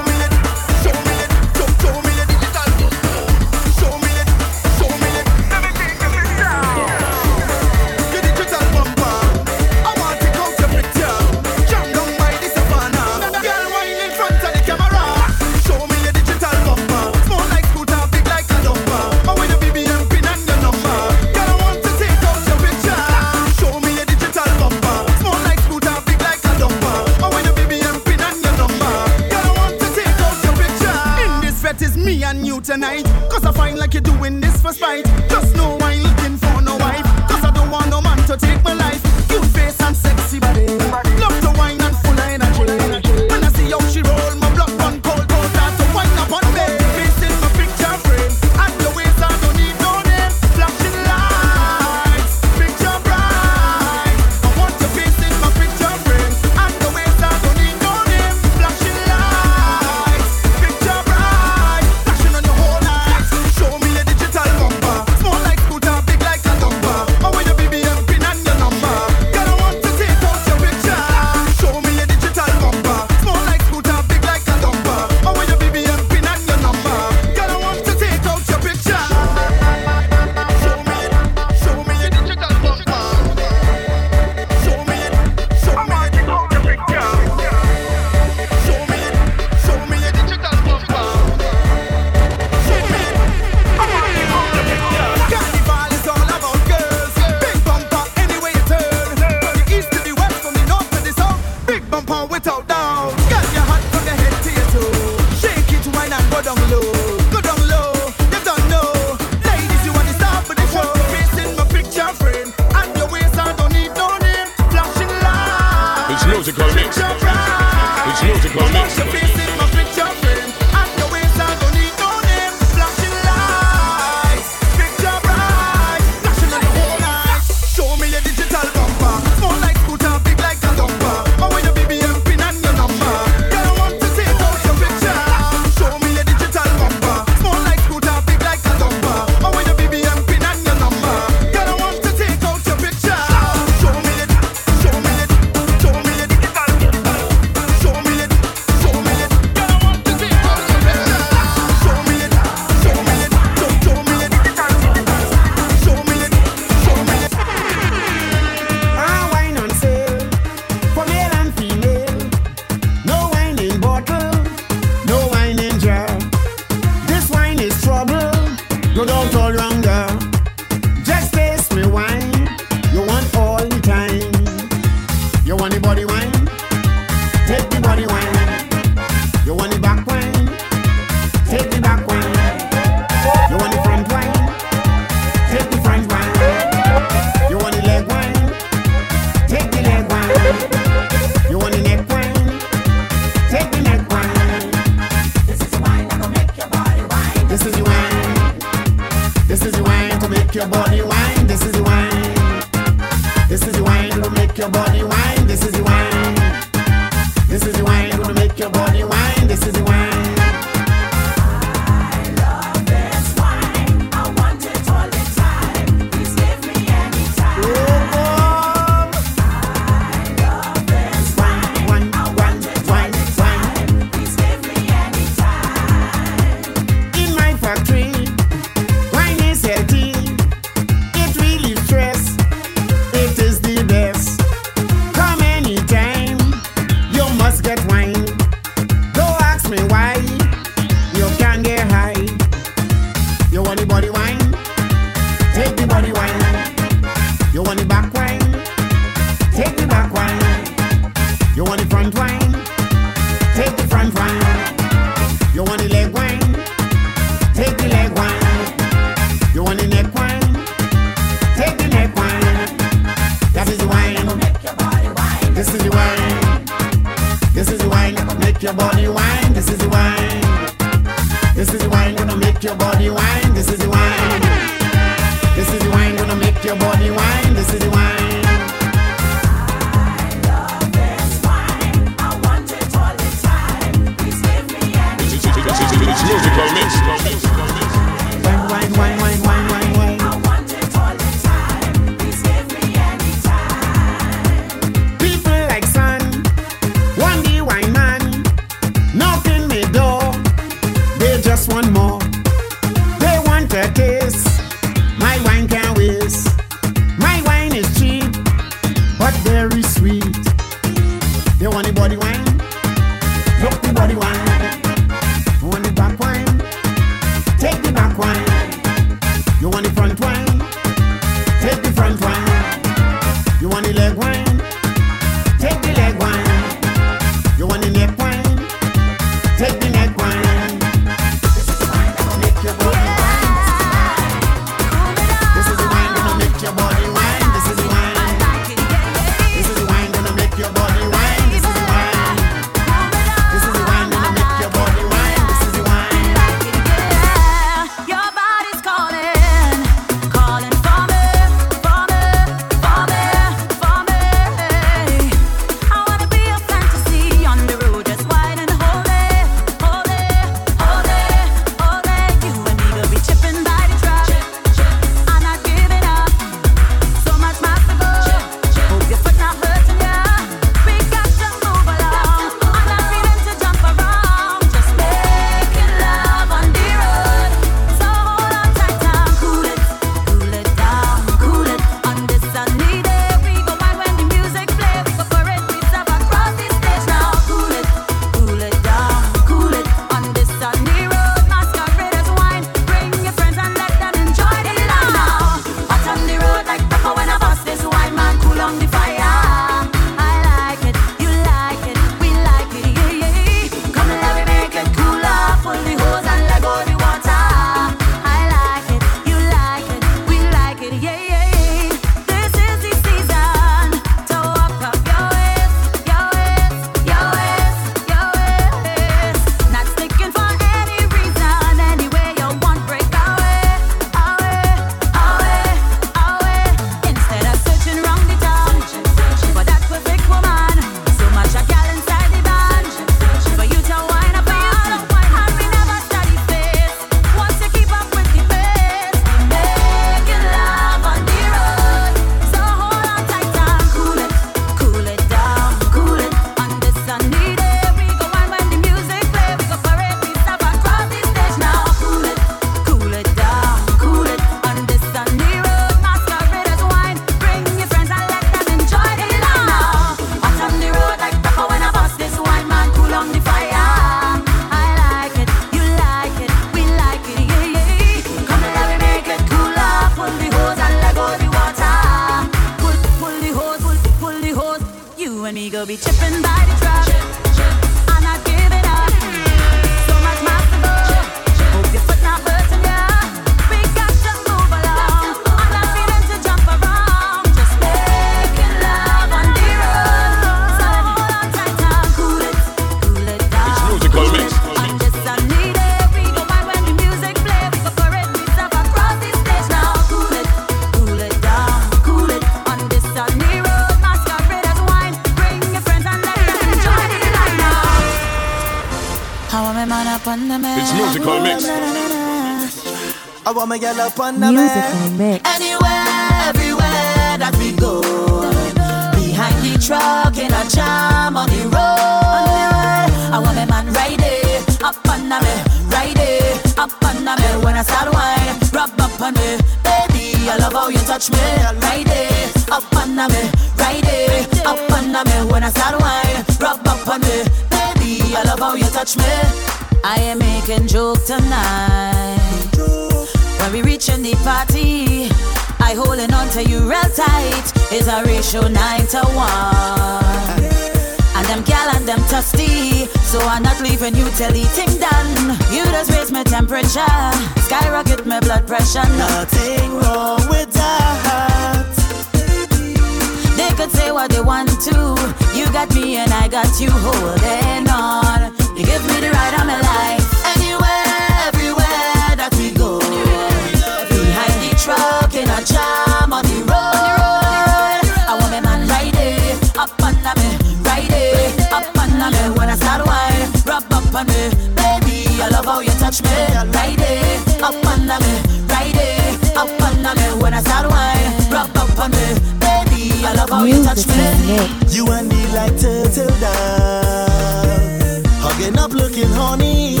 me, 586.20 586.28
ride 586.76 587.00
it 587.00 587.62
up 587.62 587.74
under 587.86 588.18
me, 588.20 588.34
ride 588.68 588.98
it 589.00 589.56
up 589.56 589.70
under 589.80 590.12
me. 590.14 590.42
When 590.42 590.52
I 590.52 590.60
start 590.60 590.90
wine, 590.90 591.32
rub 591.50 591.74
up 591.76 591.98
on 591.98 592.10
me, 592.10 592.36
baby. 592.60 593.24
I 593.24 593.32
love 593.34 593.48
how 593.48 593.64
you 593.64 593.82
touch 593.82 594.06
me. 594.06 594.68
You 594.90 595.10
and 595.12 595.28
me 595.28 595.40
like 595.54 595.78
turtle 595.80 596.28
dove, 596.42 598.26
hugging 598.44 598.78
up, 598.78 598.92
looking 598.92 599.28
horny. 599.28 600.00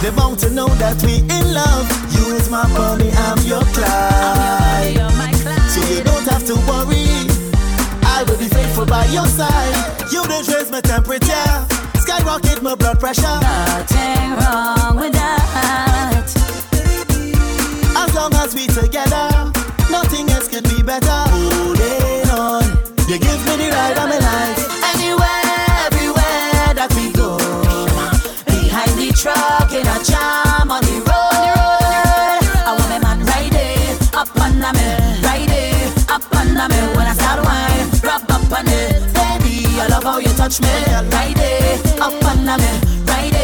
They 0.00 0.10
want 0.10 0.38
to 0.40 0.50
know 0.50 0.68
that 0.80 1.02
we 1.02 1.18
in 1.28 1.52
love. 1.52 1.84
You 2.16 2.36
is 2.36 2.48
my 2.48 2.64
Bonnie, 2.72 3.10
I'm 3.28 3.38
your 3.44 3.64
Clyde. 3.76 4.96
So 5.68 5.80
you 5.92 6.02
don't 6.02 6.26
have 6.32 6.46
to 6.46 6.54
worry. 6.64 7.28
I 8.06 8.24
will 8.26 8.38
be 8.38 8.48
faithful 8.48 8.86
by 8.86 9.04
your 9.06 9.26
side. 9.26 9.76
You 10.10 10.24
raise 10.24 10.70
my 10.70 10.80
temperature 10.80 11.66
skyrocket 12.10 12.62
my 12.62 12.74
blood 12.74 12.98
pressure. 12.98 13.22
Nothing 13.22 14.30
wrong 14.32 14.96
with 14.96 15.12
that. 15.12 15.19
touch 40.40 40.56
me 40.62 40.72
right 41.12 41.36
up 42.00 42.24
on 42.24 42.40
me, 42.48 42.72
right 43.04 43.36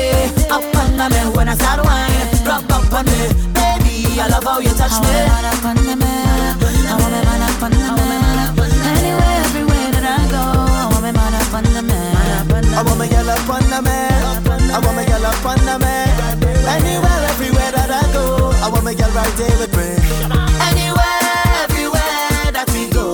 up 0.49 0.65
on 0.81 0.97
me. 1.13 1.21
When 1.37 1.47
I 1.47 1.55
start 1.55 1.85
whining, 1.85 2.25
rub 2.49 2.73
up 2.73 2.89
on 2.91 3.05
me, 3.05 3.29
baby. 3.53 4.17
I 4.17 4.29
love 4.33 4.45
how 4.49 4.61
you 4.65 4.73
touch 4.73 4.97
me. 5.05 5.13
I 5.13 5.29
want 5.29 5.45
up 5.45 5.61
on 5.61 5.77
me, 5.77 5.93
I 5.93 6.97
want 6.97 7.13
me 7.13 7.21
man 7.29 7.45
up 7.45 7.61
on 7.61 7.73
me, 7.77 7.85
anywhere, 8.97 9.45
everywhere 9.45 9.93
that 9.93 10.09
I 10.09 10.25
go, 10.33 10.41
I 10.41 10.89
want 10.89 11.05
me 11.05 11.13
man 11.13 11.37
up 11.37 11.53
on 11.53 11.69
me. 11.85 12.01
I 12.73 12.81
want 12.81 12.99
me 12.99 13.09
girl 13.13 13.29
up 13.29 13.45
on 13.45 13.61
me, 13.85 13.93
I 14.73 14.81
want 14.81 14.97
me 14.97 15.05
girl 15.05 15.27
up 15.29 15.45
on 15.45 15.61
me. 15.77 15.93
Anywhere, 16.65 17.21
everywhere 17.29 17.73
that 17.77 17.93
I 17.93 18.09
go, 18.17 18.25
I 18.65 18.73
want 18.73 18.85
me 18.89 18.95
girl 18.97 19.13
with 19.13 19.77
me. 19.77 20.01
Anywhere, 20.65 21.21
everywhere 21.61 22.57
that 22.57 22.69
we 22.73 22.89
go, 22.89 23.13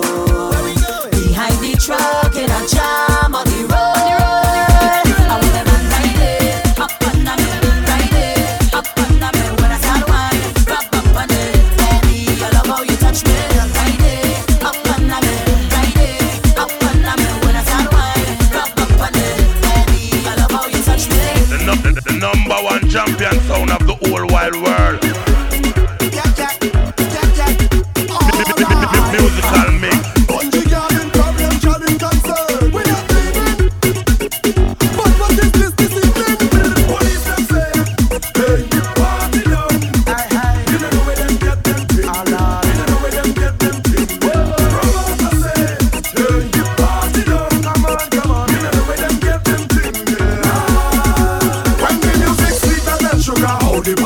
behind 1.11 1.59
the 1.59 1.75
truck 1.83 2.37
in 2.37 2.47
a 2.47 2.63
jar. 2.71 3.12
champion 23.13 23.41
sound 23.43 23.71
of 23.71 23.87
the 23.87 23.95
whole 23.95 24.27
wild 24.29 24.55
world. 24.57 24.92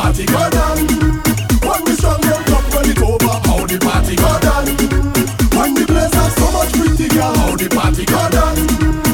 party 0.07 0.25
go 0.27 0.51
down? 0.51 0.77
When 1.67 1.85
the 1.85 1.95
strong 1.99 2.21
them 2.21 2.45
cup 2.45 2.75
when 2.75 2.91
it 2.91 3.03
over, 3.03 3.27
how 3.27 3.67
the 3.67 3.79
party 3.81 4.15
go 4.15 4.39
down? 4.39 4.67
When 5.59 5.75
the 5.75 5.85
place 5.85 6.15
has 6.15 6.35
so 6.37 6.53
much 6.53 6.73
pretty 6.75 7.09
girl, 7.09 7.35
how 7.35 7.57
the 7.57 7.69
party 7.69 8.05
go 8.05 8.29
down? 8.31 9.06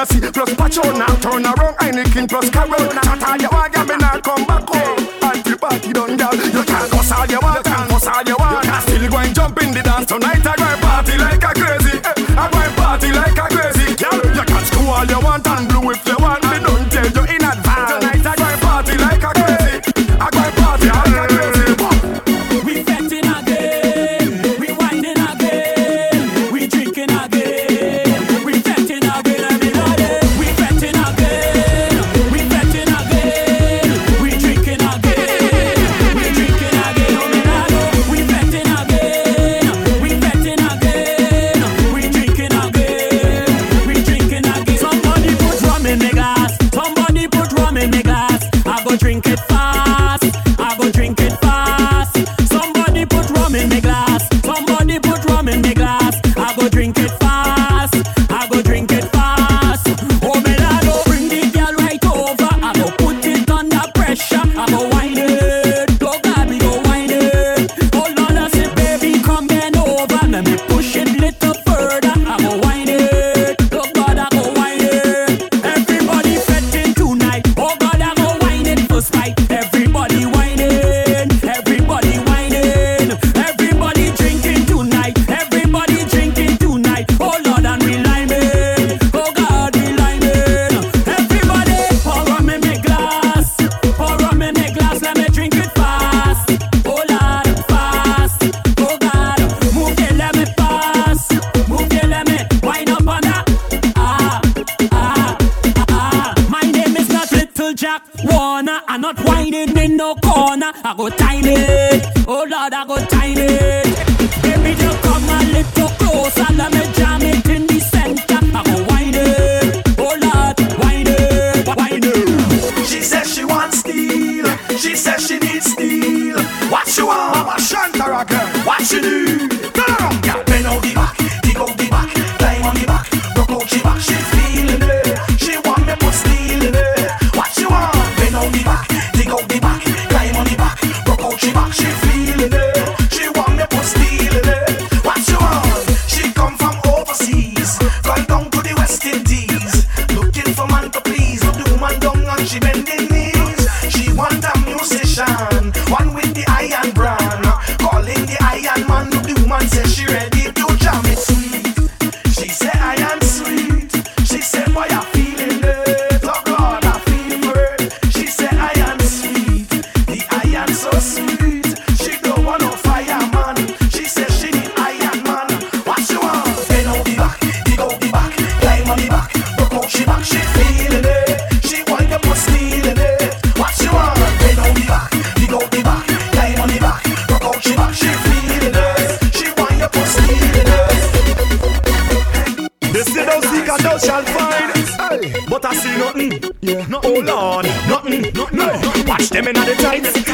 Hennessy 0.00 0.32
plus 0.32 0.50
Pachona. 0.54 1.06
Turn 1.20 1.44
around 1.44 1.76
Heineken 1.76 2.26
plus 2.28 2.48
Carol. 2.48 2.88
Chat 2.88 3.22
all 3.22 3.36
you 3.36 3.48
want, 3.52 3.74
ya 3.74 3.84
me 3.84 3.96
not 3.96 4.22
come 4.22 4.44
back 4.44 4.66
home. 4.66 5.06
Until 5.22 5.58
party 5.58 5.92
done, 5.92 6.16
girl. 6.16 6.34
You 6.34 6.64
can't 6.64 6.90
cuss 6.90 7.12
all 7.12 7.26
you 7.26 7.38
want, 7.42 7.66
you 7.66 7.72
can't 7.72 7.90
cuss 7.90 8.06
all 8.06 8.22
you 8.24 8.36
want. 8.38 8.64
You 8.64 8.70
can 8.70 8.82
still 8.82 9.10
go 9.10 9.18
and 9.18 9.34
jump 9.34 9.62
in 9.62 9.72
the 9.72 9.82
dance 9.82 10.06
tonight. 10.06 10.46
I 10.46 10.56
go 10.56 10.80
party 10.80 11.18
like 11.18 11.44
a 11.44 11.59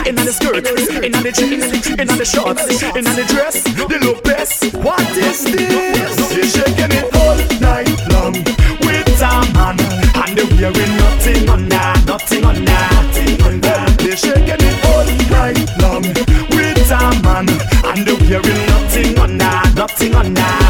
inna 0.07 0.25
the 0.25 0.33
skirt, 0.33 0.67
inna 1.05 1.21
the 1.23 1.33
jeans, 1.33 1.67
inna 1.89 2.17
the 2.17 2.25
shorts, 2.25 2.63
inna 2.83 3.13
the 3.15 3.25
dress, 3.29 3.63
the 3.63 3.99
look 4.05 4.23
best. 4.25 4.75
What 4.77 5.01
is 5.17 5.45
this? 5.45 6.33
She's 6.33 6.53
shaking 6.53 6.93
it 6.93 7.09
all 7.17 7.37
night 7.61 7.91
long 8.13 8.35
with 8.85 9.23
a 9.23 9.33
man, 9.55 9.79
and 10.15 10.33
they 10.37 10.47
wearing 10.57 10.95
nothing 10.97 11.49
under, 11.49 11.89
nothing 12.07 12.45
under, 12.45 12.63
nothing 12.65 13.43
under. 13.43 13.79
They 14.03 14.17
shaking 14.17 14.63
it 14.63 14.85
all 14.91 15.07
night 15.31 15.71
long 15.81 16.03
with 16.55 16.91
a 16.91 17.03
man, 17.23 17.49
and 17.85 18.07
they 18.07 18.17
wearing 18.29 18.63
nothing 18.67 19.19
under, 19.19 19.75
nothing 19.75 20.15
under. 20.15 20.66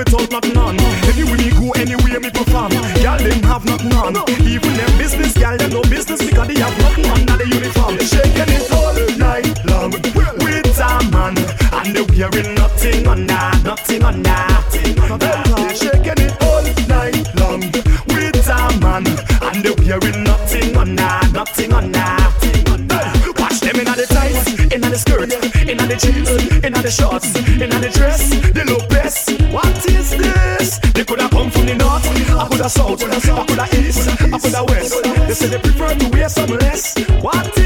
without 0.00 0.30
nothing 0.30 0.56
on. 0.56 0.76
Anyway, 1.12 1.36
me 1.36 1.50
go 1.60 1.70
anywhere 1.72 2.20
me 2.20 2.30
perform. 2.30 2.72
Y'all 3.04 3.18
them 3.18 3.42
have 3.44 3.64
nothing 3.64 3.92
on. 3.92 4.16
Even 4.40 4.72
them 4.76 4.92
business, 4.98 5.36
y'all 5.36 5.56
them 5.56 5.70
no 5.70 5.82
business 5.82 6.20
because 6.24 6.48
they 6.48 6.58
have 6.60 6.76
nothing 6.78 7.06
on 7.10 7.38
the 7.38 7.46
uniform. 7.46 7.98
Shaking 7.98 8.50
it 8.56 8.70
all 8.72 8.96
night 9.18 9.46
long 9.66 9.90
with 9.92 10.80
a 10.80 10.90
man, 11.12 11.36
and 11.76 11.94
they 11.94 12.04
wearing 12.08 12.54
nothing 12.54 13.06
on 13.06 13.26
that, 13.26 13.60
nothing. 13.62 14.00
They 15.20 15.74
shaking 15.80 16.20
it 16.24 16.34
all 16.48 16.64
night 16.88 17.20
long 17.36 17.60
with 18.08 18.48
a 18.48 18.60
man, 18.80 19.04
and 19.46 19.58
they 19.64 19.74
wearing 19.84 20.24
nothing 20.24 20.76
on 20.76 20.96
that, 20.96 21.30
nothing 21.32 21.72
on. 21.72 21.90
Watch 23.40 23.60
them 23.60 23.76
in 23.80 23.84
the 23.84 24.06
tights, 24.08 24.48
in 24.74 24.80
the 24.80 24.96
skirt, 24.96 25.32
in 25.68 25.76
the 25.76 25.96
jeans, 25.96 26.30
the 26.82 26.90
shorts. 26.90 27.39
coulda 32.60 32.68
south, 32.68 33.02
I 33.02 33.46
coulda 33.46 33.66
east, 33.78 34.08
I 34.08 34.38
coulda 34.38 34.64
west. 34.68 35.02
They 35.02 35.34
say 35.34 35.46
they 35.48 35.58
prefer 35.58 35.94
to 35.94 36.08
wear 36.10 36.28
some 36.28 36.50
less. 36.50 36.94
What? 37.22 37.59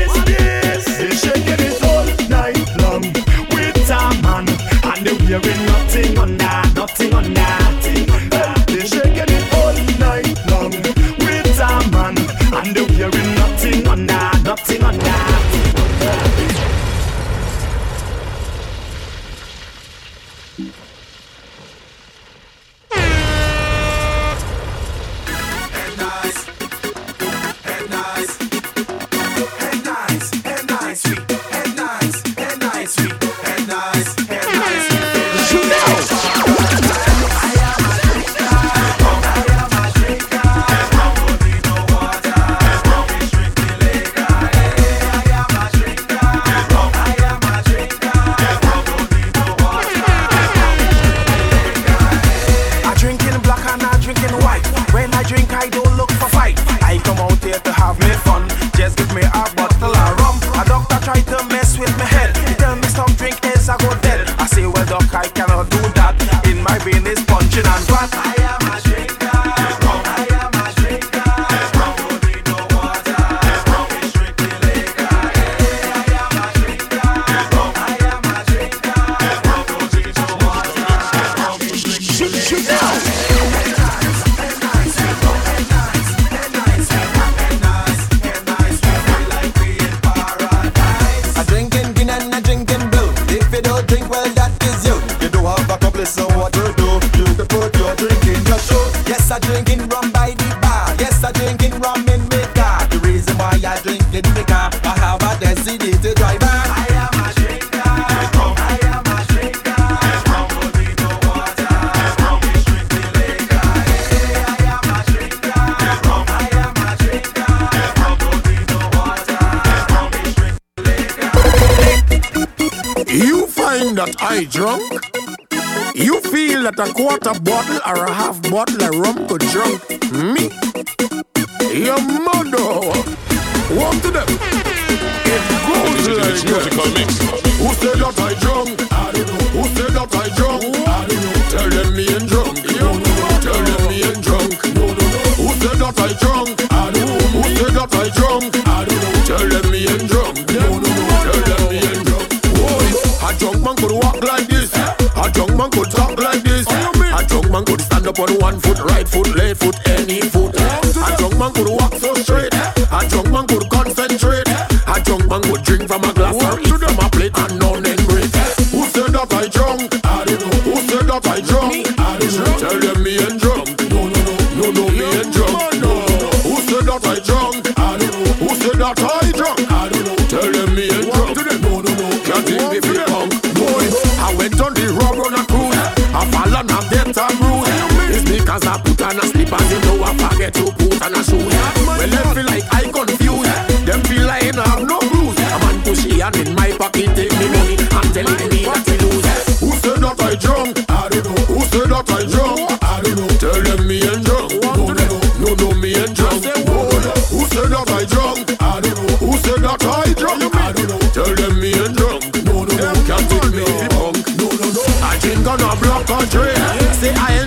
pocket, 196.79 197.15
take 197.15 197.33
me 197.39 197.47
money. 197.49 197.77
I'm 197.93 198.09
telling 198.13 198.49
me 198.51 198.65
not 198.65 198.85
to 198.87 198.95
lose. 199.03 199.27
Who 199.61 199.71
said 199.83 199.99
that 200.03 200.21
I 200.21 200.35
drunk? 200.35 200.79
I 200.91 201.09
don't 201.09 201.25
know. 201.25 201.39
Who 201.51 201.61
said 201.71 201.89
that 201.91 202.11
I 202.11 202.25
drunk? 202.27 202.61
I 202.83 203.01
don't 203.03 203.17
know. 203.17 203.29
Tell 203.39 203.61
them 203.63 203.87
me 203.87 204.03
and 204.03 204.25
drunk. 204.25 204.53
No, 204.63 204.75
no, 204.75 204.93
no, 204.93 205.19
no, 205.41 205.55
no, 205.55 205.69
me 205.79 205.95
and 205.95 206.15
drunk. 206.15 206.45
Who 206.45 207.41
said 207.53 207.71
that 207.71 207.89
I 207.91 208.05
drunk? 208.05 208.57
I 208.61 208.81
don't 208.81 208.97
know. 208.97 209.17
Who 209.23 209.33
said 209.45 209.61
that 209.63 209.85
I 209.85 210.13
drunk? 210.15 210.55
I 210.55 210.73
don't 210.73 210.89
know. 210.89 210.99
Tell 211.15 211.35
them 211.35 211.61
me 211.61 211.73
and 211.75 211.95
drunk. 211.97 212.23
No, 212.45 212.65
no, 212.65 212.75
no, 212.75 212.93
can't 213.07 213.27
take 213.31 213.51
me 213.55 213.65
drunk. 213.65 214.17
No, 214.39 214.47
no, 214.51 214.67
no. 214.73 214.83
I 215.05 215.19
drink 215.21 215.47
on 215.47 215.61
a 215.61 215.71
block 215.79 216.07
country. 216.07 216.53
Say 216.99 217.15
I 217.15 217.44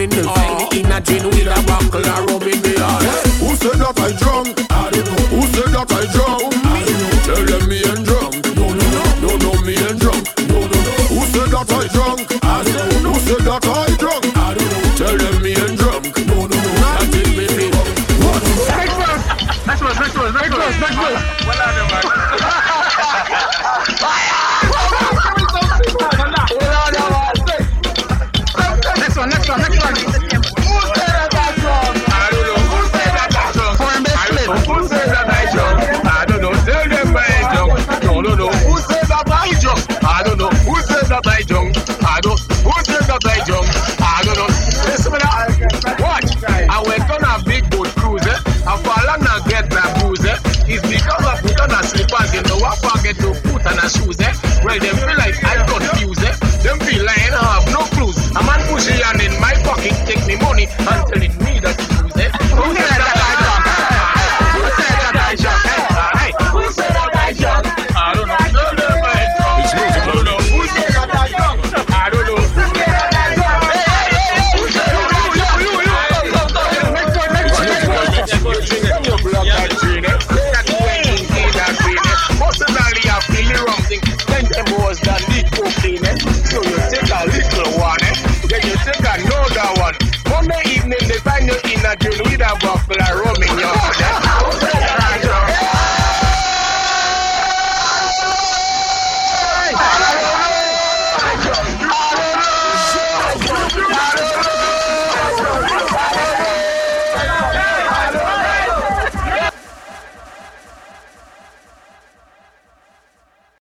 in 0.00 0.10
the 0.10 0.22
sign 0.22 0.78
in 0.78 0.92
a 0.92 1.00
gin 1.00 1.24
with 1.26 1.46
a 1.46 1.62
buckle 1.66 2.04
and 2.04 2.30
rub 2.30 2.42
it 2.42 2.62
behind. 2.62 3.04
Who 3.42 3.56
said 3.56 3.78
that 3.82 3.97